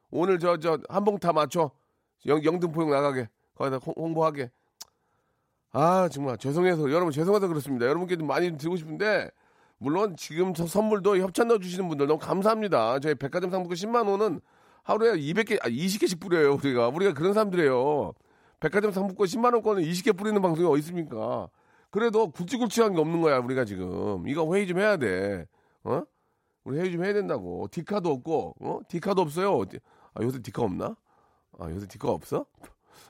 [0.10, 1.72] 오늘 저 저 한봉 다 맞춰
[2.28, 4.52] 영, 영등포역 나가게 거기다 홍- 홍보하게.
[5.72, 7.88] 아 정말 죄송해서 여러분 죄송해서 그렇습니다.
[7.88, 9.30] 여러분께 좀 많이 드리고 싶은데
[9.80, 13.00] 물론 지금 저 선물도 협찬 넣어주시는 분들 너무 감사합니다.
[13.00, 14.40] 저희 백화점 상품권 10만 원은
[14.84, 18.14] 하루에 200개, 아 20개씩 뿌려요 우리가 우리가 그런 사람들이에요.
[18.60, 21.50] 백화점 상품권 10만 원권을 20개 뿌리는 방송이 어디 있습니까?
[21.94, 25.46] 그래도 굵직굵직한 게 없는 거야 우리가 지금 이거 회의 좀 해야 돼.
[25.84, 26.02] 어?
[26.64, 27.68] 우리 회의 좀 해야 된다고.
[27.70, 28.80] 디카도 없고, 어?
[28.88, 29.62] 디카도 없어요.
[30.16, 30.96] 아, 요새 디카 없나?
[31.60, 32.48] 아, 요새 디카가 없어?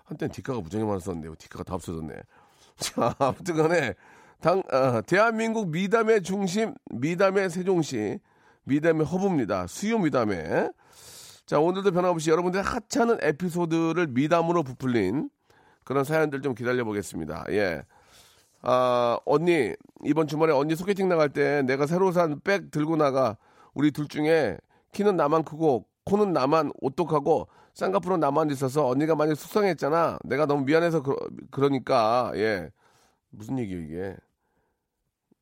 [0.04, 2.14] 한때는 디카가 무지하게 많았었는데, 디카가 다 없어졌네.
[2.76, 3.94] 자, 아무튼 간에,
[4.42, 8.20] 당, 아, 대한민국 미담의 중심, 미담의 세종시,
[8.66, 9.66] 미담의 허브입니다.
[9.68, 10.74] 수요 미담의.
[11.46, 15.30] 자, 오늘도 변함없이 여러분들의 하찮은 에피소드를 미담으로 부풀린
[15.86, 17.46] 그런 사연들 좀 기다려 보겠습니다.
[17.52, 17.84] 예.
[18.64, 19.74] 아, 언니,
[20.06, 23.38] 이번 주말에 언니 소개팅 나갈 때 내가 새로 산 백 들고 나가
[23.74, 24.58] 우리 둘 중에
[24.94, 30.20] 키는 나만 크고 코는 나만 오똑하고 쌍꺼풀은 나만 있어서 언니가 많이 속상했잖아.
[30.26, 31.16] 내가 너무 미안해서 그,
[31.52, 32.70] 그러니까, 예.
[33.32, 34.16] 무슨 얘기예요, 이게.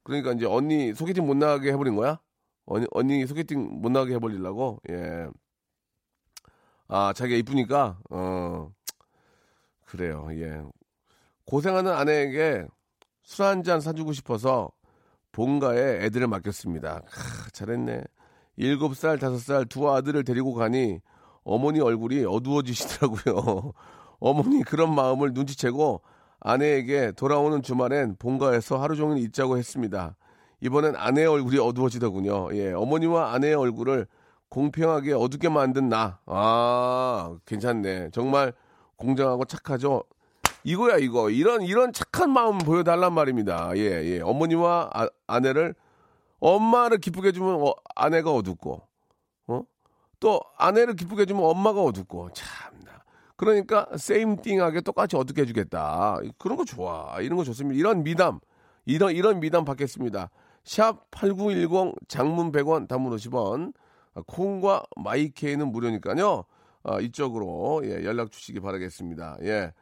[0.03, 2.19] 그러니까 이제 언니 소개팅 못 나가게 해버린 거야?
[2.65, 4.79] 언니, 언니 소개팅 못 나가게 해버리려고?
[4.89, 5.27] 예.
[6.87, 7.99] 아, 자기가 이쁘니까?
[8.09, 8.71] 어,
[9.85, 10.61] 그래요, 예.
[11.45, 12.65] 고생하는 아내에게
[13.23, 14.69] 술 한 잔 사주고 싶어서
[15.31, 17.01] 본가에 애들을 맡겼습니다.
[17.09, 18.03] 크, 잘했네.
[18.57, 20.99] 일곱 살, 다섯 살 두 아들을 데리고 가니
[21.43, 23.71] 어머니 얼굴이 어두워지시더라고요.
[24.19, 26.01] 어머니 그런 마음을 눈치채고
[26.39, 30.15] 아내에게 돌아오는 주말엔 본가에서 하루 종일 있자고 했습니다.
[30.61, 32.49] 이번엔 아내의 얼굴이 어두워지더군요.
[32.53, 34.05] 예, 어머니와 아내의 얼굴을
[34.49, 36.19] 공평하게 어둡게 만든 나.
[36.25, 38.09] 아, 괜찮네.
[38.11, 38.53] 정말
[38.97, 40.03] 공정하고 착하죠.
[40.63, 43.71] 이거야 이거 이런 이런 착한 마음 보여달란 말입니다.
[43.75, 44.21] 예 예.
[44.21, 45.75] 어머니와 아, 아내를
[46.39, 48.81] 엄마를 기쁘게 해주면 어, 아내가 어둡고
[49.47, 49.61] 어?
[50.19, 53.03] 또 아내를 기쁘게 해주면 엄마가 어둡고 참나.
[53.35, 56.19] 그러니까 세임띵하게 똑같이 어떻게 해주겠다.
[56.37, 57.19] 그런 거 좋아.
[57.21, 57.79] 이런 거 좋습니다.
[57.79, 58.39] 이런 미담
[58.85, 60.29] 이런 이런 미담 받겠습니다.
[60.63, 63.73] 샵 8910 장문 100원 단문 50원
[64.13, 66.43] 아, 콩과 마이케이는 무료니까요.
[66.83, 69.37] 아, 이쪽으로 예, 연락 주시기 바라겠습니다.
[69.43, 69.73] 예.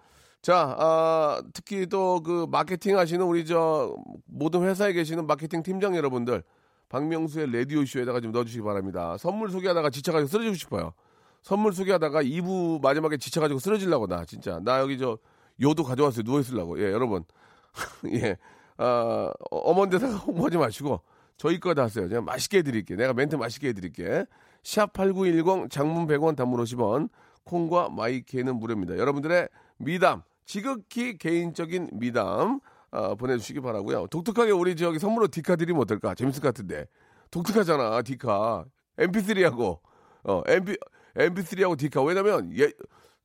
[0.41, 6.43] 자, 아, 특히 또 그 마케팅 하시는 우리 저 모든 회사에 계시는 마케팅 팀장 여러분들
[6.89, 9.17] 박명수의 라디오 쇼에다가 좀 넣어주시기 바랍니다.
[9.17, 10.93] 선물 소개하다가 지쳐가지고 쓰러지고 싶어요.
[11.41, 15.17] 선물 소개하다가 2부 마지막에 지쳐가지고 쓰러지려고 나 진짜 나 여기 저
[15.61, 17.23] 요도 가져왔어요 누워 있으려고 예 여러분
[18.13, 18.37] 예
[18.77, 21.01] 아, 어머니데다가 홍보하지 마시고
[21.37, 22.07] 저희 거 다 하세요.
[22.07, 22.95] 그냥 맛있게 해드릴게.
[22.95, 24.25] 내가 멘트 맛있게 해드릴게.
[24.63, 27.09] 샵 8910 장문 100원 단문 50원
[27.45, 28.97] 콩과 마이케는 무료입니다.
[28.97, 29.47] 여러분들의
[29.77, 32.59] 미담 지극히 개인적인 미담
[32.89, 34.07] 아, 보내주시기 바라고요.
[34.07, 36.15] 독특하게 우리 저기 선물로 디카 드리면 어떨까?
[36.15, 36.87] 재밌을 것 같은데.
[37.29, 38.65] 독특하잖아, 디카.
[38.97, 39.79] MP3하고
[40.23, 40.75] 어 MP
[41.15, 42.01] MP3하고 디카.
[42.01, 42.71] 왜냐면 예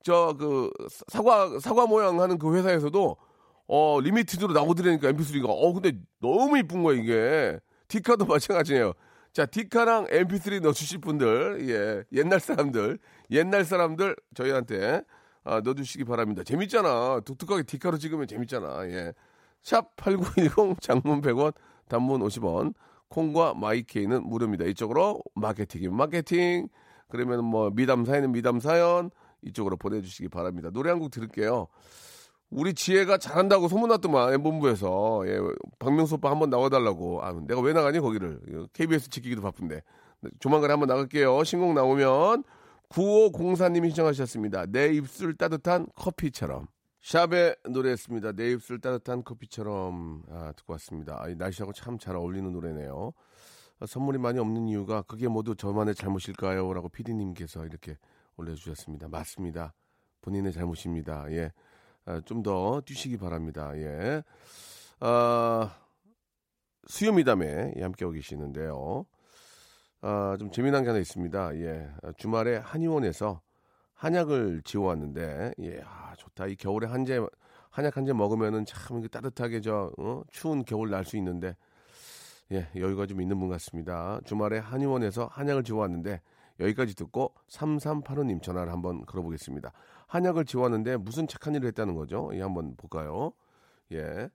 [0.03, 0.71] 저 그
[1.09, 3.17] 사과 사과 모양 하는 그 회사에서도
[3.69, 5.47] 어 limited로 나오더라니까 MP3가.
[5.49, 7.59] 어 근데 너무 이쁜 거야 이게.
[7.89, 8.93] 디카도 마찬가지예요.
[9.33, 12.99] 자, 디카랑 MP3 넣어주실 분들, 예, 옛날 사람들,
[13.31, 15.03] 옛날 사람들 저희한테
[15.45, 16.43] 아, 넣어주시기 바랍니다.
[16.43, 17.21] 재밌잖아.
[17.25, 18.87] 독특하게 디카로 찍으면 재밌잖아.
[18.89, 19.13] 예.
[19.63, 21.53] 샵 8910 장문 100원,
[21.89, 22.75] 단문 50원,
[23.09, 24.65] 콩과 마이케이는 무료입니다.
[24.67, 26.69] 이쪽으로 마케팅이면 마케팅,
[27.09, 29.11] 그러면 뭐 미담 사연은 미담 사연,
[29.43, 30.71] 이쪽으로 보내주시기 바랍니다.
[30.73, 31.69] 노래 한 곡 들을게요.
[32.51, 35.39] 우리 지혜가 잘한다고 소문났더만 엠본부에서 예,
[35.79, 38.41] 박명수 오빠 한번 나와달라고 아 내가 왜 나가니 거기를
[38.73, 39.83] KBS 지키기도 바쁜데
[40.39, 42.45] 조만간에 한번 나갈게요 신곡 나오면
[42.95, 46.69] 9504님이 신청하셨습니다 내 입술 따뜻한 커피처럼
[47.03, 52.51] 샵의 노래였습니다 내 입술 따뜻한 커피처럼 아, 듣고 왔습니다 아, 이 날씨하고 참 잘 어울리는
[52.53, 53.13] 노래네요
[53.81, 56.73] 아, 선물이 많이 없는 이유가 그게 모두 저만의 잘못일까요?
[56.73, 57.99] 라고 피디님께서 이렇게
[58.37, 59.75] 올려주셨습니다 맞습니다
[60.23, 61.53] 본인의 잘못입니다 예.
[62.25, 63.73] 좀더 뛰시기 바랍니다.
[63.77, 64.23] 예.
[65.01, 65.75] 아,
[66.87, 69.07] 수요미담에 예, 함께하고 계시는데요.
[70.07, 71.57] 아, 좀 재미난 게 하나 있습니다.
[71.61, 71.89] 예.
[72.03, 73.41] 아, 주말에 한의원에서
[73.95, 76.47] 한약을 지어왔는데, 예, 아, 좋다.
[76.47, 77.21] 이 겨울에 한제,
[77.71, 80.23] 한약 한제 먹으면은 참 따뜻하게 저, 어?
[80.31, 81.57] 추운 겨울 날 수 있는데,
[82.53, 84.21] 예, 여유가 좀 있는 분 같습니다.
[84.27, 86.21] 주말에 한의원에서 한약을 지어왔는데,
[86.61, 89.73] 여기까지 듣고 3385님 전화를 한번 걸어보겠습니다.
[90.07, 92.31] 한약을 지워왔는데 무슨 착한 일을 했다는 거죠?
[92.35, 93.33] 예, 한번 볼까요?
[93.93, 94.29] 예.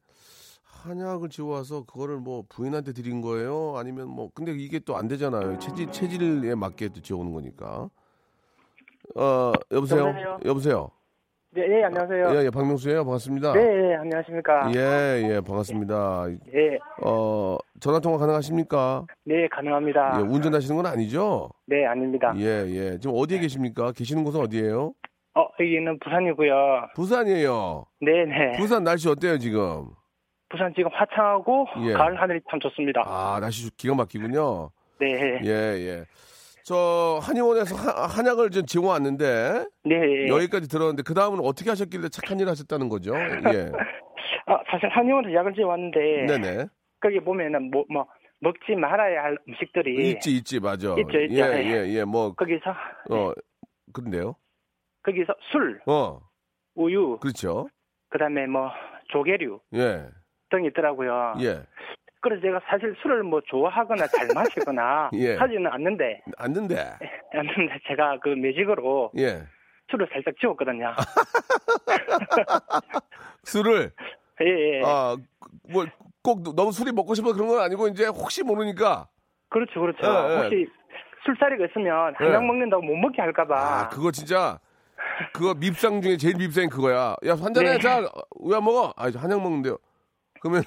[0.83, 3.75] 한약을 지워와서 그거를 뭐 부인한테 드린 거예요?
[3.77, 5.57] 아니면 뭐, 근데 이게 또 안 되잖아요.
[5.59, 7.89] 체질, 체질에 맞게 또 지어오는 거니까.
[9.15, 10.07] 어, 여보세요?
[10.07, 10.39] 여보세요?
[10.45, 10.89] 여보세요?
[11.51, 12.35] 네, 예, 안녕하세요.
[12.41, 13.53] 예, 예, 박명수예요 반갑습니다.
[13.53, 14.71] 네, 예, 안녕하십니까.
[14.75, 16.27] 예, 예, 반갑습니다.
[16.53, 19.05] 예, 어, 전화 통화 가능하십니까?
[19.25, 20.17] 네, 가능합니다.
[20.19, 21.49] 예, 운전하시는 건 아니죠?
[21.65, 22.33] 네, 아닙니다.
[22.37, 22.99] 예, 예.
[22.99, 23.91] 지금 어디에 계십니까?
[23.93, 24.93] 계시는 곳은 어디예요?
[25.35, 26.53] 어, 여기는 부산이고요.
[26.95, 27.85] 부산이에요.
[28.01, 28.57] 네, 네.
[28.59, 29.87] 부산 날씨 어때요, 지금?
[30.49, 31.93] 부산 지금 화창하고 예.
[31.93, 33.03] 가을 하늘이 참 좋습니다.
[33.05, 34.69] 아, 날씨 기가 막히군요.
[34.99, 36.05] 네, 예, 예.
[36.63, 40.27] 저 한의원에서 하- 한약을 좀 지워 왔는데 네.
[40.27, 43.15] 여기까지 들었는데 그 다음은 어떻게 하셨길래 착한 일을 하셨다는 거죠?
[43.15, 43.71] 예.
[44.45, 46.65] 아, 사실 한의원에서 약을 지어 왔는데 네네.
[46.99, 48.05] 거기 보면은 뭐, 뭐
[48.39, 50.95] 먹지 말아야 할 음식들이 있지, 있지, 맞아.
[50.99, 51.35] 있죠, 있죠.
[51.35, 51.85] 예, 예.
[51.87, 52.03] 예, 예.
[52.03, 52.71] 뭐, 거기서
[53.11, 53.31] 어,
[53.93, 54.35] 그런데요?
[55.03, 56.19] 거기서 술, 어,
[56.75, 57.67] 우유, 그렇죠.
[58.09, 58.69] 그다음에 뭐
[59.11, 60.05] 조개류 예,
[60.49, 61.35] 등이 있더라고요.
[61.41, 61.61] 예.
[62.21, 65.35] 그래서 제가 사실 술을 뭐 좋아하거나 잘 마시거나 예.
[65.35, 66.75] 하지는 않는데 안는데
[67.33, 69.43] 않는데 제가 그 매직으로 예.
[69.89, 70.93] 술을 살짝 지웠거든요.
[73.43, 73.91] 술을,
[74.41, 74.81] 예, 예.
[74.85, 75.15] 아,
[75.71, 75.85] 뭐,
[76.21, 79.07] 꼭 너무 술이 먹고 싶어 그런 건 아니고 이제 혹시 모르니까
[79.49, 80.05] 그렇죠, 그렇죠.
[80.05, 80.37] 예, 예.
[80.37, 80.67] 혹시
[81.25, 82.25] 술자리가 있으면 예.
[82.25, 83.55] 한약 먹는다고 못 먹게 할까봐.
[83.57, 84.59] 아, 그거 진짜
[85.33, 87.15] 그거 밉상 중에 제일 밉상이 그거야.
[87.25, 87.73] 야, 한잔해.
[87.73, 87.79] 네.
[87.79, 87.99] 자,
[88.41, 88.93] 왜 안 먹어?
[88.95, 89.77] 아, 저 한약 먹는데요.
[90.41, 90.63] 그러면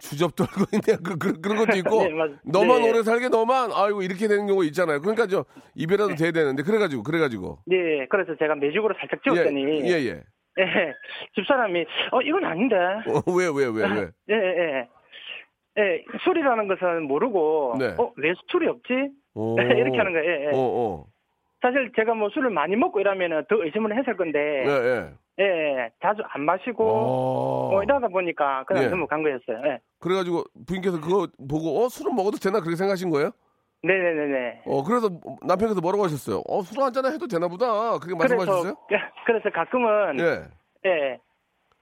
[0.00, 0.98] 주접 떨고 있네.
[1.04, 2.02] 그, 그, 그런 것도 있고.
[2.04, 2.90] 네, 맞- 너만 네.
[2.90, 5.00] 오래 살게 너만 아이고 이렇게 되는 경우 있잖아요.
[5.00, 7.58] 그러니까 저 입에라도 돼야 되는데 그래 가지고 그래 가지고.
[7.66, 10.22] 네, 그래서 제가 매직으로 살짝 지웠더니 예, 예, 예.
[10.58, 10.92] 예,
[11.34, 12.76] 집사람이 어 이건 아닌데.
[12.76, 14.08] 어, 왜, 왜, 왜, 왜?
[14.30, 14.88] 예, 예.
[15.78, 17.94] 예, 술이라는 것은 모르고 네.
[17.98, 18.92] 어, 왜 술이 없지?
[19.34, 19.56] 오.
[19.60, 20.30] 이렇게 하는 거예요.
[20.30, 20.46] 예, 예.
[20.48, 21.06] 어, 어.
[21.62, 25.10] 사실 제가 뭐 술을 많이 먹고 이러면은 더 의심을 했을 건데 예, 예.
[25.38, 27.70] 예, 예, 자주 안 마시고 어.
[27.76, 28.88] 어, 이러다 보니까 그냥 예.
[28.88, 29.66] 넘어간 거였어요.
[29.66, 29.78] 예.
[29.98, 33.30] 그래 가지고 부인께서 그거 보고 어, 술은 먹어도 되나 그렇게 생각하신 거예요?
[33.82, 34.62] 네네네네.
[34.66, 35.08] 어, 그래서
[35.42, 36.42] 남편께서 뭐라고 하셨어요?
[36.48, 37.98] 어, 술 한잔 해도 되나 보다.
[37.98, 38.74] 그렇게 말씀하셨어요?
[38.86, 40.42] 그래서 그래서 가끔은 예.
[40.88, 41.18] 예,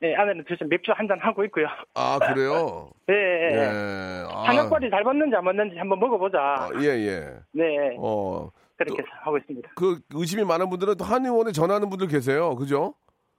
[0.02, 1.66] 예, 아내는 대신 맥주 한 잔 하고 있고요.
[1.94, 2.88] 아, 그래요?
[3.10, 3.50] 예, 예.
[3.52, 3.56] 예.
[3.58, 4.24] 예.
[4.32, 6.38] 아, 한약발이 잘 맞는지 안 맞는지 한번 먹어보자.
[6.38, 7.34] 아, 예, 예.
[7.52, 9.70] 네, 어, 그렇게 하고 있습니다.
[9.74, 12.54] 그 의심이 많은 분들은 또 한의원에 전화하는 분들 계세요.
[12.54, 12.94] 그죠?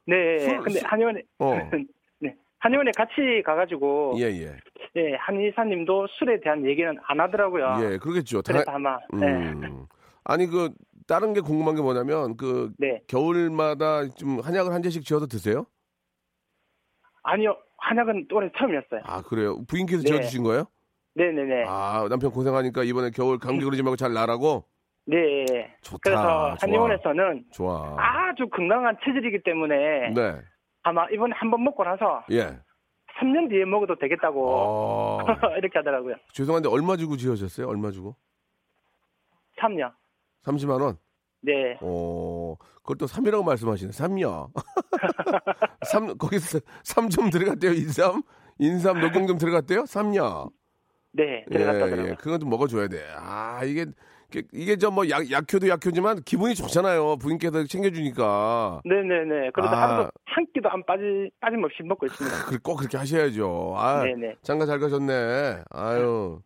[0.07, 1.51] 네, 술- 근데 술- 한의원에 어.
[2.19, 4.57] 네, 한의원에 같이 가가지고 예, 예.
[4.95, 7.77] 예, 한의사님도 술에 대한 얘기는 안 하더라고요.
[7.83, 8.41] 예, 그러겠죠.
[8.41, 9.85] 다- 그래서 아마 네, 음.
[10.23, 10.69] 아니, 그,
[11.07, 15.65] 다른 게 궁금한 게 뭐냐면, 그, 네, 겨울마다 좀 한약을 한 잔씩 지어서 드세요?
[17.23, 19.01] 아니요, 한약은 올해 처음이었어요.
[19.03, 19.63] 아, 그래요?
[19.65, 20.07] 부인께서 네.
[20.09, 20.65] 지어 주신 거예요?
[21.15, 24.65] 네네네, 아, 남편 고생하니까 이번에 겨울 감기 걸리지 말고 잘 나라고?
[25.05, 25.45] 네.
[25.81, 25.99] 좋다.
[26.03, 26.55] 그래서.
[26.61, 27.95] 한의원에서는 좋아.
[27.97, 30.39] 아주 건강한 체질이기 때문에 네.
[30.83, 32.57] 아마 이번에 한 번 먹고 나서 예.
[33.19, 35.19] 3년 뒤에 먹어도 되겠다고 어,
[35.57, 36.15] 이렇게 하더라고요.
[36.33, 37.67] 죄송한데 얼마 주고 지으셨어요?
[37.67, 38.15] 얼마 주고?
[39.59, 39.91] 3년.
[40.45, 40.97] 30만 원?
[41.41, 41.77] 네.
[41.81, 43.91] 어, 그걸 또 3이라고 말씀하시네.
[43.91, 44.51] 3이요.
[45.87, 47.71] 3, 거기서 3좀 들어갔대요.
[47.73, 48.21] 인삼?
[48.59, 49.83] 인삼 녹용 좀 들어갔대요?
[49.83, 50.51] 3요.
[51.13, 51.43] 네.
[51.51, 52.11] 예, 들어갔다더라고요.
[52.11, 52.15] 예.
[52.15, 53.03] 그건 좀 먹어줘야 돼.
[53.17, 53.85] 아, 이게,
[54.33, 57.17] 이게, 이게 저뭐 약, 약효도 약효지만 기분이 좋잖아요.
[57.17, 58.81] 부인께서 챙겨주니까.
[58.85, 59.51] 네네네.
[59.53, 59.81] 그래도 아.
[59.81, 61.03] 하루도 한 끼도 안 빠지,
[61.41, 62.45] 빠짐없이 먹고 있습니다.
[62.45, 63.73] 그- 꼭 그렇게 하셔야죠.
[63.77, 64.35] 아, 네네.
[64.41, 65.63] 장가 잘 가셨네.
[65.69, 66.41] 아유.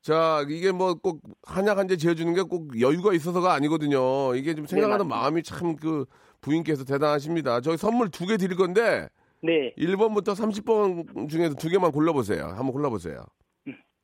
[0.00, 4.34] 자, 이게 뭐 꼭 한약 한제 지어주는 게 꼭 여유가 있어서가 아니거든요.
[4.34, 5.16] 이게 좀 생각하는 맞습니다.
[5.16, 6.06] 마음이 참 그
[6.40, 7.60] 부인께서 대단하십니다.
[7.60, 9.08] 저희 선물 두 개 드릴 건데
[9.42, 9.72] 네.
[9.78, 12.46] 1번부터 30번 중에서 두 개만 골라보세요.
[12.46, 13.24] 한번 골라보세요.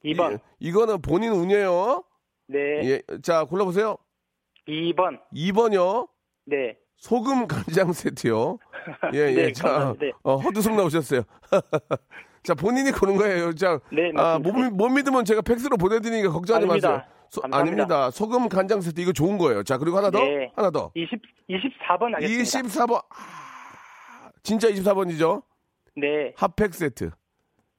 [0.05, 0.39] 2번.
[0.61, 2.05] 이, 거는 본인 운이에요.
[2.49, 2.59] 네.
[2.85, 3.97] 예, 자 골라보세요.
[4.67, 5.21] 2번.
[5.35, 6.09] 2번이요.
[6.47, 6.77] 네.
[6.97, 8.59] 소금 간장 세트요.
[9.15, 9.35] 예, 예.
[9.35, 10.05] 네, 자, 감사합니다.
[10.07, 10.13] 네.
[10.23, 11.23] 어, 헛웃음 나오셨어요.
[12.43, 13.55] 자, 본인이 고른 거예요.
[13.55, 14.39] 자, 네, 아.
[14.39, 16.91] 못, 못 믿으면 제가 팩스로 보내드리니까 걱정하지 아닙니다.
[16.91, 17.13] 마세요.
[17.31, 17.43] 소-.
[17.51, 18.11] 아닙니다.
[18.11, 19.63] 소금 간장 세트 이거 좋은 거예요.
[19.63, 20.19] 자, 그리고 하나 더?
[20.19, 20.51] 네.
[20.57, 20.91] 하나 더.
[20.95, 22.85] 20, 24번 하겠습니다.
[22.85, 23.05] 24번.
[23.11, 25.43] 아, 진짜 24번이죠?
[25.97, 26.33] 네.
[26.37, 27.11] 핫팩 세트.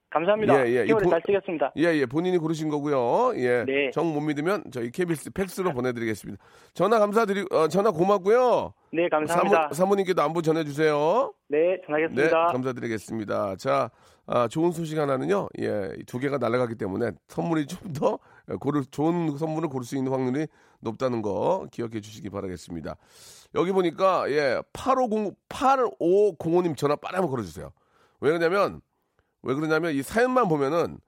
[0.10, 0.66] 감사합니다.
[0.68, 0.84] 예, 예.
[0.86, 1.72] 이 10월에 보- 잘 쓰겠습니다.
[1.78, 2.06] 예, 예.
[2.06, 3.34] 본인이 고르신 거고요.
[3.36, 3.64] 예.
[3.66, 3.92] 네.
[3.92, 6.42] 정 못 믿으면 저희 KBS 팩스로 보내드리겠습니다.
[6.74, 8.74] 전화 감사드리, 어, 전화 고맙고요.
[8.92, 9.70] 네, 감사합니다.
[9.74, 11.34] 사모, 님께도 안부 전해주세요.
[11.50, 12.48] 네, 네, 전하겠습니다.
[12.48, 13.56] 감사드리겠습니다.
[13.58, 13.92] 자,
[14.26, 15.50] 아, 좋은 소식 하나는요.
[15.60, 18.20] 예, 이두 개가 날아가기 때문에 선물이 좀 더
[18.60, 20.48] 고를 좋은 선물을 고를 수 있는 확률이
[20.80, 22.96] 높다는 거 기억해 주시기 바라겠습니다.
[23.56, 27.72] 여기 보니까 예, 850 8505님 전화 빨리 한번 걸어 주세요.
[28.22, 28.82] 왜 그러냐면
[29.44, 31.00] 왜 그러냐면 이 사연만 보면은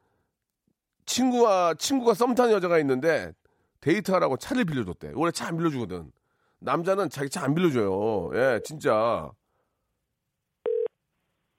[1.06, 3.34] 친구와 친구가 썸 타는 여자가 있는데
[3.82, 5.12] 데이트하라고 차를 빌려줬대.
[5.16, 6.12] 원래 차 안 빌려주거든.
[6.60, 8.30] 남자는 자기 차 안 빌려줘요.
[8.36, 9.32] 예, 진짜.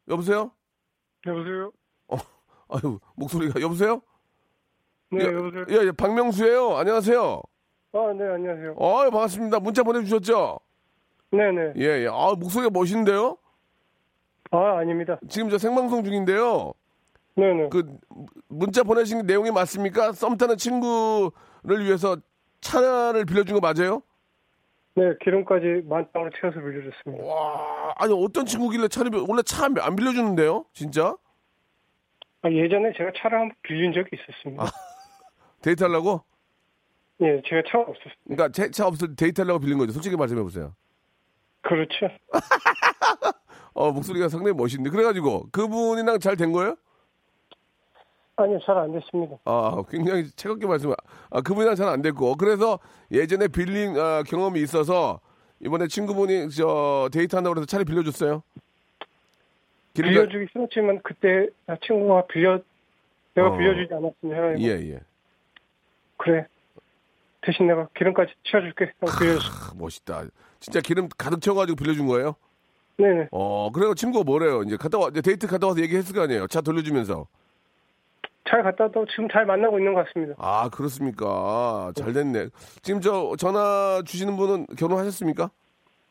[0.09, 0.53] 여보세요?
[1.27, 1.73] 여보세요?
[2.69, 4.01] 아유, 목소리가, 여보세요?
[5.11, 5.67] 네, 예, 여보세요?
[5.69, 7.43] 예, 예, 박명수예요 안녕하세요.
[7.93, 8.77] 아, 네, 안녕하세요.
[8.79, 9.61] 아 반갑습니다.
[9.61, 10.59] 문자 보내 주셨죠?
[11.33, 11.73] 네 네.
[11.77, 12.09] 예, 예.
[12.09, 13.37] 아, 목소리가 멋있는데요?
[14.53, 15.19] 아, 아닙니다.
[15.29, 16.73] 지금 저 생방송 중인데요.
[17.35, 17.71] 네네.
[17.71, 17.99] 그,
[18.49, 20.13] 문자 보내신 내용이 맞습니까?
[20.13, 22.17] 썸 타는 친구를 위해서
[22.61, 24.03] 차를 빌려준 거 맞아요?
[24.95, 27.25] 네, 기름까지 만땅으로 채워서 빌려줬습니다.
[27.25, 30.67] 와, 아니, 어떤 친구길래 차를, 빌- 원래 차 안 빌려주는데요?
[30.75, 31.17] 진짜?
[32.43, 34.65] 아, 예전에 제가 차를 한 번 빌린 적이 있었습니다.
[35.63, 36.23] 데이트하려고?
[37.23, 38.13] 예, 제가 차가 없었어요.
[38.25, 39.93] 그러니까 제 차 없을 때 데이트하려고 빌린 거죠.
[39.93, 40.75] 솔직히 말씀해 보세요.
[41.63, 42.09] 그렇죠.
[43.75, 44.91] 어, 목소리가 상당히 멋있는데.
[44.91, 46.77] 그래가지고 그분이랑 잘 된 거예요?
[48.37, 49.37] 아니요, 잘 안 됐습니다.
[49.45, 50.93] 아, 굉장히 차갑게 말씀.
[51.31, 52.37] 아, 그분이랑 잘 안 됐고.
[52.37, 52.79] 그래서
[53.11, 55.21] 예전에 빌린 아, 경험이 있어서
[55.61, 58.43] 이번에 친구분이 저 데이트한다고 그래서 차를 빌려줬어요.
[59.95, 62.59] 기름가- 빌려주기 싫었지만 그때 나 친구가 빌려
[63.35, 63.57] 내가 어.
[63.57, 65.01] 빌려주지 않았으면 해가지고 예, 예.
[66.17, 66.47] 그래
[67.43, 69.71] 대신 내가 기름까지 채워줄게 빌려줬어.
[69.71, 70.25] 아, 멋있다.
[70.61, 72.35] 진짜 기름 가득 채워가지고 빌려준 거예요?
[72.99, 73.29] 네네.
[73.31, 73.95] 어, 그래요.
[73.95, 74.63] 친구가 뭐래요?
[74.63, 76.47] 이제 갔다 와, 이제 데이트 갔다 와서 얘기했을 거 아니에요?
[76.47, 77.27] 차 돌려주면서.
[78.49, 80.35] 잘 갔다 와도 지금 잘 만나고 있는 것 같습니다.
[80.39, 81.93] 아, 그렇습니까?
[81.95, 82.49] 잘 됐네.
[82.83, 85.51] 지금 저 전화 주시는 분은 결혼하셨습니까?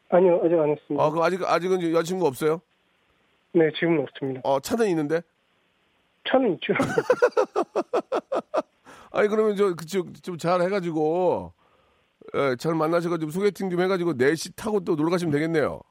[0.10, 1.04] 아니요, 아직 안 했습니다.
[1.04, 2.62] 아, 그 아직, 아직은 여자친구 없어요?
[3.54, 4.42] 네, 지금은 없습니다.
[4.44, 5.22] 어, 차는 있는데?
[6.30, 6.74] 차는 있죠.
[9.12, 11.54] 아니, 그러면 저, 그쪽, 좀잘 해가지고,
[12.36, 15.82] 예, 잘 만나셔가지고 소개팅 좀 해가지고 4시 타고 또 놀러 가시면 되겠네요.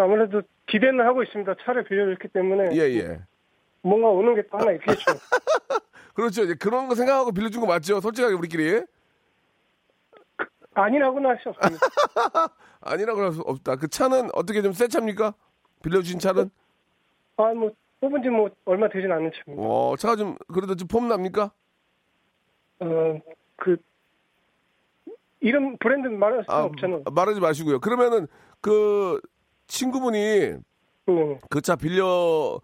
[0.00, 1.54] 아무래도 기대는 하고 있습니다.
[1.64, 3.20] 차를 빌려줬기 때문에 예, 예.
[3.82, 5.04] 뭔가 오는 게 또 하나 있겠죠.
[6.14, 6.42] 그렇죠.
[6.44, 8.00] 이제 그런 거 생각하고 빌려준 거 맞죠?
[8.00, 8.82] 솔직하게 우리끼리.
[10.74, 11.86] 아니라고는 할 수 없습니다.
[12.80, 13.76] 아니라고 할 수 없다.
[13.76, 15.34] 그 차는 어떻게 좀 새 차입니까?
[15.82, 16.50] 빌려주신 차는?
[17.38, 19.66] 아, 뭐, 뽑은 지 뭐, 얼마 되진 않은 차입니다.
[19.68, 21.50] 어, 차가 좀, 그래도 좀 폼 납니까?
[22.80, 23.20] 어,
[23.56, 23.76] 그,
[25.40, 27.04] 이름, 브랜드 말할 수 아, 없잖아요.
[27.12, 27.80] 말하지 마시고요.
[27.80, 28.26] 그러면은
[28.60, 29.20] 그
[29.66, 30.20] 친구분이
[31.08, 31.38] 네.
[31.50, 32.60] 그 차 빌려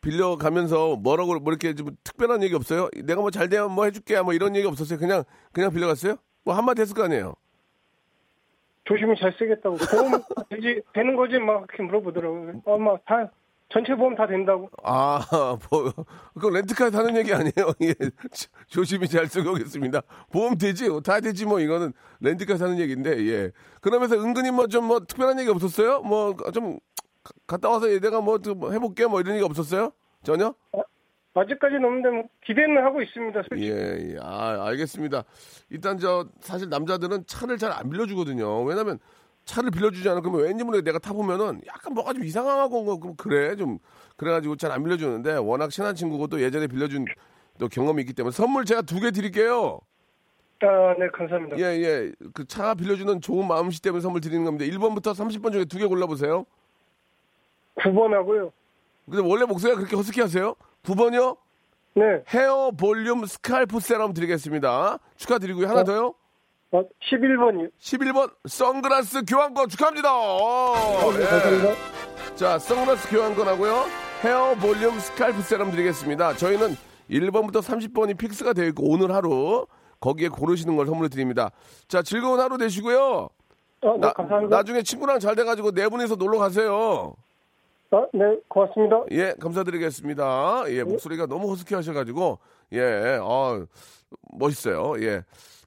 [0.00, 2.88] 빌려 가면서 뭐라고 뭐 이렇게 좀 특별한 얘기 없어요?
[3.04, 4.98] 내가 뭐 잘 되면 뭐 해줄게 뭐 이런 얘기 없었어요?
[4.98, 6.16] 그냥 그냥 빌려갔어요?
[6.44, 7.34] 뭐 한마디 했을 거 아니에요?
[8.84, 9.76] 조심히 잘 쓰겠다고.
[9.78, 11.38] 보험 되지, 되는 거지?
[11.38, 12.62] 막 이렇게 물어보더라고요.
[12.66, 13.30] 아, 막 다,
[13.70, 14.70] 전체 보험 다 된다고.
[14.84, 15.18] 아,
[15.70, 15.92] 뭐,
[16.34, 17.72] 그거 렌트카 타는 얘기 아니에요?
[17.82, 20.02] 예, 조- 조심히 잘 쓰고 오겠습니다.
[20.30, 20.88] 보험 되지?
[21.04, 23.50] 다 되지 뭐, 이거는 렌트카 사는 얘기인데, 예.
[23.80, 26.02] 그러면서 은근히 뭐 좀 뭐 특별한 얘기 없었어요?
[26.02, 26.78] 뭐, 좀,
[27.24, 29.90] 가- 갔다 와서 내가 뭐, 좀 해볼게 뭐 이런 얘기 없었어요?
[30.22, 30.54] 전혀?
[31.36, 33.42] 아직까지는 없는데, 뭐 기대는 하고 있습니다.
[33.48, 33.70] 솔직히.
[33.72, 34.18] 예, 예.
[34.22, 35.24] 아, 알겠습니다.
[35.70, 38.62] 일단 저, 사실 남자들은 차를 잘 안 빌려주거든요.
[38.62, 39.00] 왜냐면
[39.44, 43.56] 차를 빌려주지 않으면 그러면 왠지 모르게 내가 타보면은 약간 뭐가 좀 이상하고 뭐 그럼 그래.
[43.56, 43.78] 좀,
[44.16, 47.04] 그래가지고 잘 안 빌려주는데 워낙 친한 친구고 또 예전에 빌려준
[47.58, 49.80] 또 경험이 있기 때문에 선물 제가 두 개 드릴게요.
[50.62, 51.58] 아, 네, 감사합니다.
[51.58, 52.12] 예, 예.
[52.32, 54.64] 그 차 빌려주는 좋은 마음씨 때문에 선물 드리는 겁니다.
[54.64, 56.46] 1번부터 30번 중에 두 개 골라보세요.
[57.76, 58.52] 9번 하고요.
[59.10, 60.54] 근데 원래 목소리가 그렇게 허스키 하세요?
[60.84, 61.36] 9번이요?
[61.96, 64.98] 네, 헤어 볼륨 scalp serum 드리겠습니다.
[65.16, 65.68] 축하드리고요.
[65.68, 65.84] 하나 어?
[65.84, 66.14] 더요?
[66.74, 67.70] 어, 11번이요.
[67.78, 70.12] 11번 선글라스 교환권 축하합니다.
[70.12, 71.24] 어, 네, 예.
[71.26, 72.34] 감사합니다.
[72.34, 73.84] 자, 선글라스 교환권 하고요.
[74.24, 76.34] 헤어 볼륨 scalp serum 드리겠습니다.
[76.34, 76.74] 저희는
[77.10, 79.66] 1번부터 30번이 fix가 되어 있고 오늘 하루
[80.00, 81.52] 거기에 고르시는 걸 선물로 드립니다.
[81.86, 83.28] 자, 즐거운 하루 되시고요.
[83.82, 84.56] 어, 네, 나, 감사합니다.
[84.56, 87.14] 나중에 친구랑 잘 돼가지고 네 분이서 놀러 가세요.
[87.92, 89.04] 어, 네, 고맙습니다.
[89.12, 90.64] 예, 감사드리겠습니다.
[90.70, 92.40] 예, 목소리가 너무 허스키 하셔가지고,
[92.72, 93.64] 예, 어,
[94.32, 94.94] 멋있어요.
[95.02, 95.22] 예.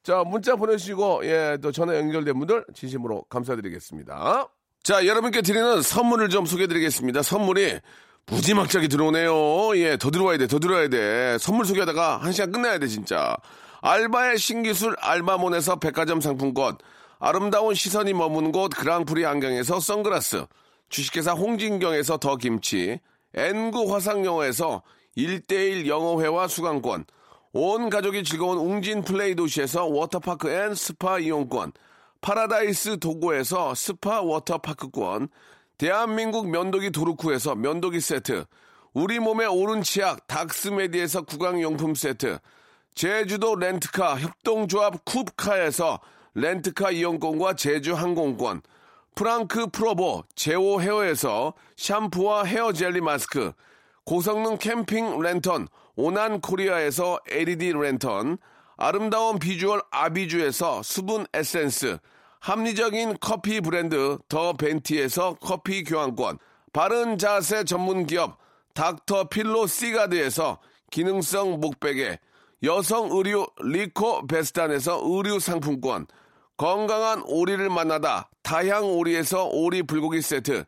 [0.08, 4.48] 자, 문자 보내주시고, 예, 또 전화 연결된 분들 진심으로 감사드리겠습니다.
[4.82, 7.20] 자, 여러분께 드리는 선물을 좀 소개해드리겠습니다.
[7.20, 7.78] 선물이
[8.24, 9.76] 무지막지하게 들어오네요.
[9.76, 11.36] 예, 더 들어와야 돼, 더 들어와야 돼.
[11.38, 13.36] 선물 소개하다가 한 시간 끝나야 돼, 진짜.
[13.82, 16.78] 알바의 신기술 알바몬에서 백화점 상품권,
[17.18, 20.46] 아름다운 시선이 머무는 곳 그랑프리 안경에서 선글라스,
[20.88, 22.98] 주식회사 홍진경에서 더 김치,
[23.34, 24.82] N구 화상영어에서
[25.18, 27.04] 1대1 영어회화 수강권,
[27.52, 31.72] 온 가족이 즐거운 웅진 플레이 도시에서 워터파크 and 스파 이용권,
[32.20, 35.28] 파라다이스 도고에서 스파 워터파크권,
[35.78, 38.44] 대한민국 면도기 도루코에서 면도기 세트,
[38.92, 42.38] 우리 몸에 옳은 치약 닥스메디에서 구강용품 세트,
[42.94, 46.00] 제주도 렌트카 협동조합 쿱카에서
[46.34, 48.60] 렌트카 이용권과 제주 항공권,
[49.14, 53.52] 프랑크 프로보 제오 헤어에서 샴푸와 헤어 젤리 마스크,
[54.04, 55.66] 고성능 캠핑 랜턴
[56.00, 58.38] 오난 코리아에서 LED 랜턴,
[58.76, 61.98] 아름다운 비주얼 아비주에서 수분 에센스,
[62.38, 66.38] 합리적인 커피 브랜드 더 벤티에서 커피 교환권,
[66.72, 68.38] 바른 자세 전문 기업
[68.74, 70.60] 닥터 필로 시가드에서
[70.92, 72.20] 기능성 목베개,
[72.62, 76.06] 여성 의류 리코 베스탄에서 의류 상품권,
[76.56, 80.64] 건강한 오리를 만나다 다향 오리에서 오리 불고기 세트,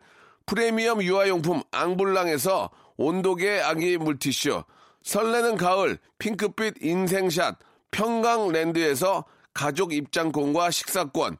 [0.47, 4.65] 프리미엄 유아용품 앙블랑에서 온도계 아기 물티슈,
[5.11, 7.59] 설레는 가을 핑크빛 인생샷
[7.91, 11.37] 평강랜드에서 가족 입장권과 식사권,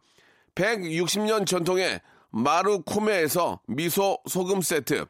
[0.57, 2.01] 160년 전통의
[2.31, 5.07] 마루코메에서 미소 소금 세트,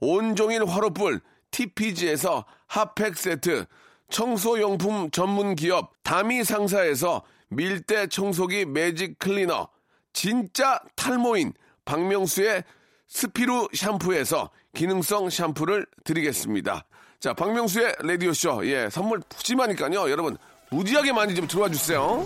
[0.00, 3.66] 온종일 화로불 TPG에서 핫팩 세트,
[4.08, 9.68] 청소용품 전문 기업 다미 상사에서 밀대 청소기 매직 클리너,
[10.14, 11.52] 진짜 탈모인
[11.84, 12.64] 박명수의
[13.06, 16.87] 스피루 샴푸에서 기능성 샴푸를 드리겠습니다.
[17.20, 18.66] 자, 박명수의 라디오쇼.
[18.66, 20.08] 예, 선물 푸짐하니까요.
[20.10, 20.36] 여러분,
[20.70, 22.24] 무지하게 많이 좀 들어와 주세요.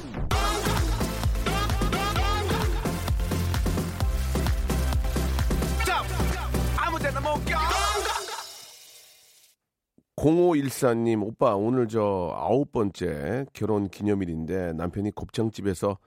[10.16, 15.98] 공오일사님 오빠 오늘 저 아홉 번째 결혼 기념일인데 남편이 곱창집에서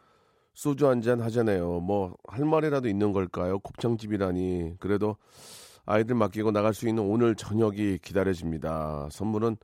[0.54, 1.80] 소주 한 잔 하잖아요.
[1.82, 3.60] 뭐 할 말이라도 있는 걸까요?
[3.60, 5.18] 곱창집이라니 그래도
[5.86, 9.10] 아이들 맡기고 나갈 수 있는 오늘 저녁이 기다려집니다.
[9.12, 9.58] 선물은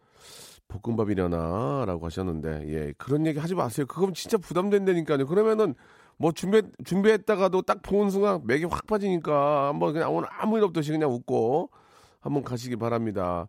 [0.67, 3.85] 볶음밥이려나 라고 하셨는데 예 그런 얘기 하지 마세요.
[3.87, 5.27] 그건 진짜 부담된다니까요.
[5.27, 5.75] 그러면은
[6.17, 10.91] 뭐 준비 준비했다가도 딱 보는 순간 맥이 확 빠지니까 한번 그냥 오늘 아무 일 없듯이
[10.91, 11.69] 그냥 웃고
[12.19, 13.47] 한번 가시기 바랍니다.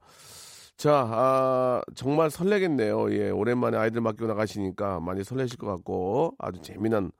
[0.77, 3.12] 자, 아, 정말 설레겠네요.
[3.12, 7.12] 예, 오랜만에 아이들 맡기고 나가시니까 많이 설레실 것 같고 아주 재미난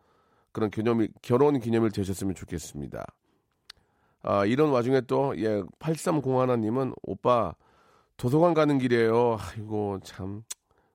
[0.51, 3.07] 그런 기념일, 결혼 기념일 되셨으면 좋겠습니다.
[4.23, 7.55] 아, 이런 와중에 또, 예, 8301님은 오빠
[8.17, 9.39] 도서관 가는 길이에요.
[9.41, 10.45] 아이고, 참.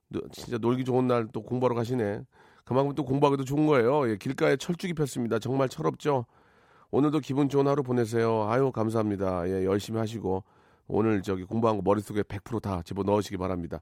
[0.10, 2.22] 노- 진짜 놀기 좋은 날 또 공부하러 가시네.
[2.64, 4.10] 그만큼 또 공부하기도 좋은 거예요.
[4.10, 5.40] 예, 길가에 철쭉이 폈습니다.
[5.40, 6.26] 정말 철없죠?
[6.92, 8.48] 오늘도 기분 좋은 하루 보내세요.
[8.50, 9.48] 아유, 감사합니다.
[9.50, 10.44] 예, 열심히 하시고.
[10.88, 13.82] 오늘 저기 공부한 거 머릿속에 100%다 집어 넣으시기 바랍니다.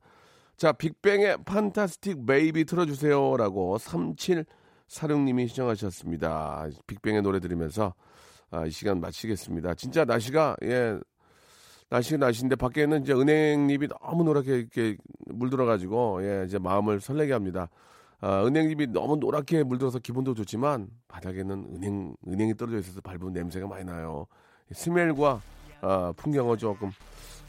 [0.58, 6.68] 자, 빅뱅의 Fantastic Baby 틀어주세요 라고 3746님이 신청하셨습니다.
[6.88, 7.94] 빅뱅의 노래 들으면서
[8.52, 9.76] 아, 이 시간 마치겠습니다.
[9.76, 10.98] 진짜 날씨가 예
[11.90, 17.70] 날씨가 날씨인데 밖에는 이제 은행잎이 너무 노랗게 이렇게 물들어가지고 예 이제 마음을 설레게 합니다.
[18.22, 23.86] 아, 은행잎이 너무 노랗게 물들어서 기분도 좋지만 바닥에는 은행 은행이 떨어져 있어서 밟은 냄새가 많이
[23.86, 24.26] 나요.
[24.72, 25.42] smell과
[25.82, 26.92] 아, 풍경은 조금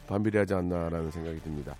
[0.07, 1.75] 반비례하지 않나라는 생각이 듭니다.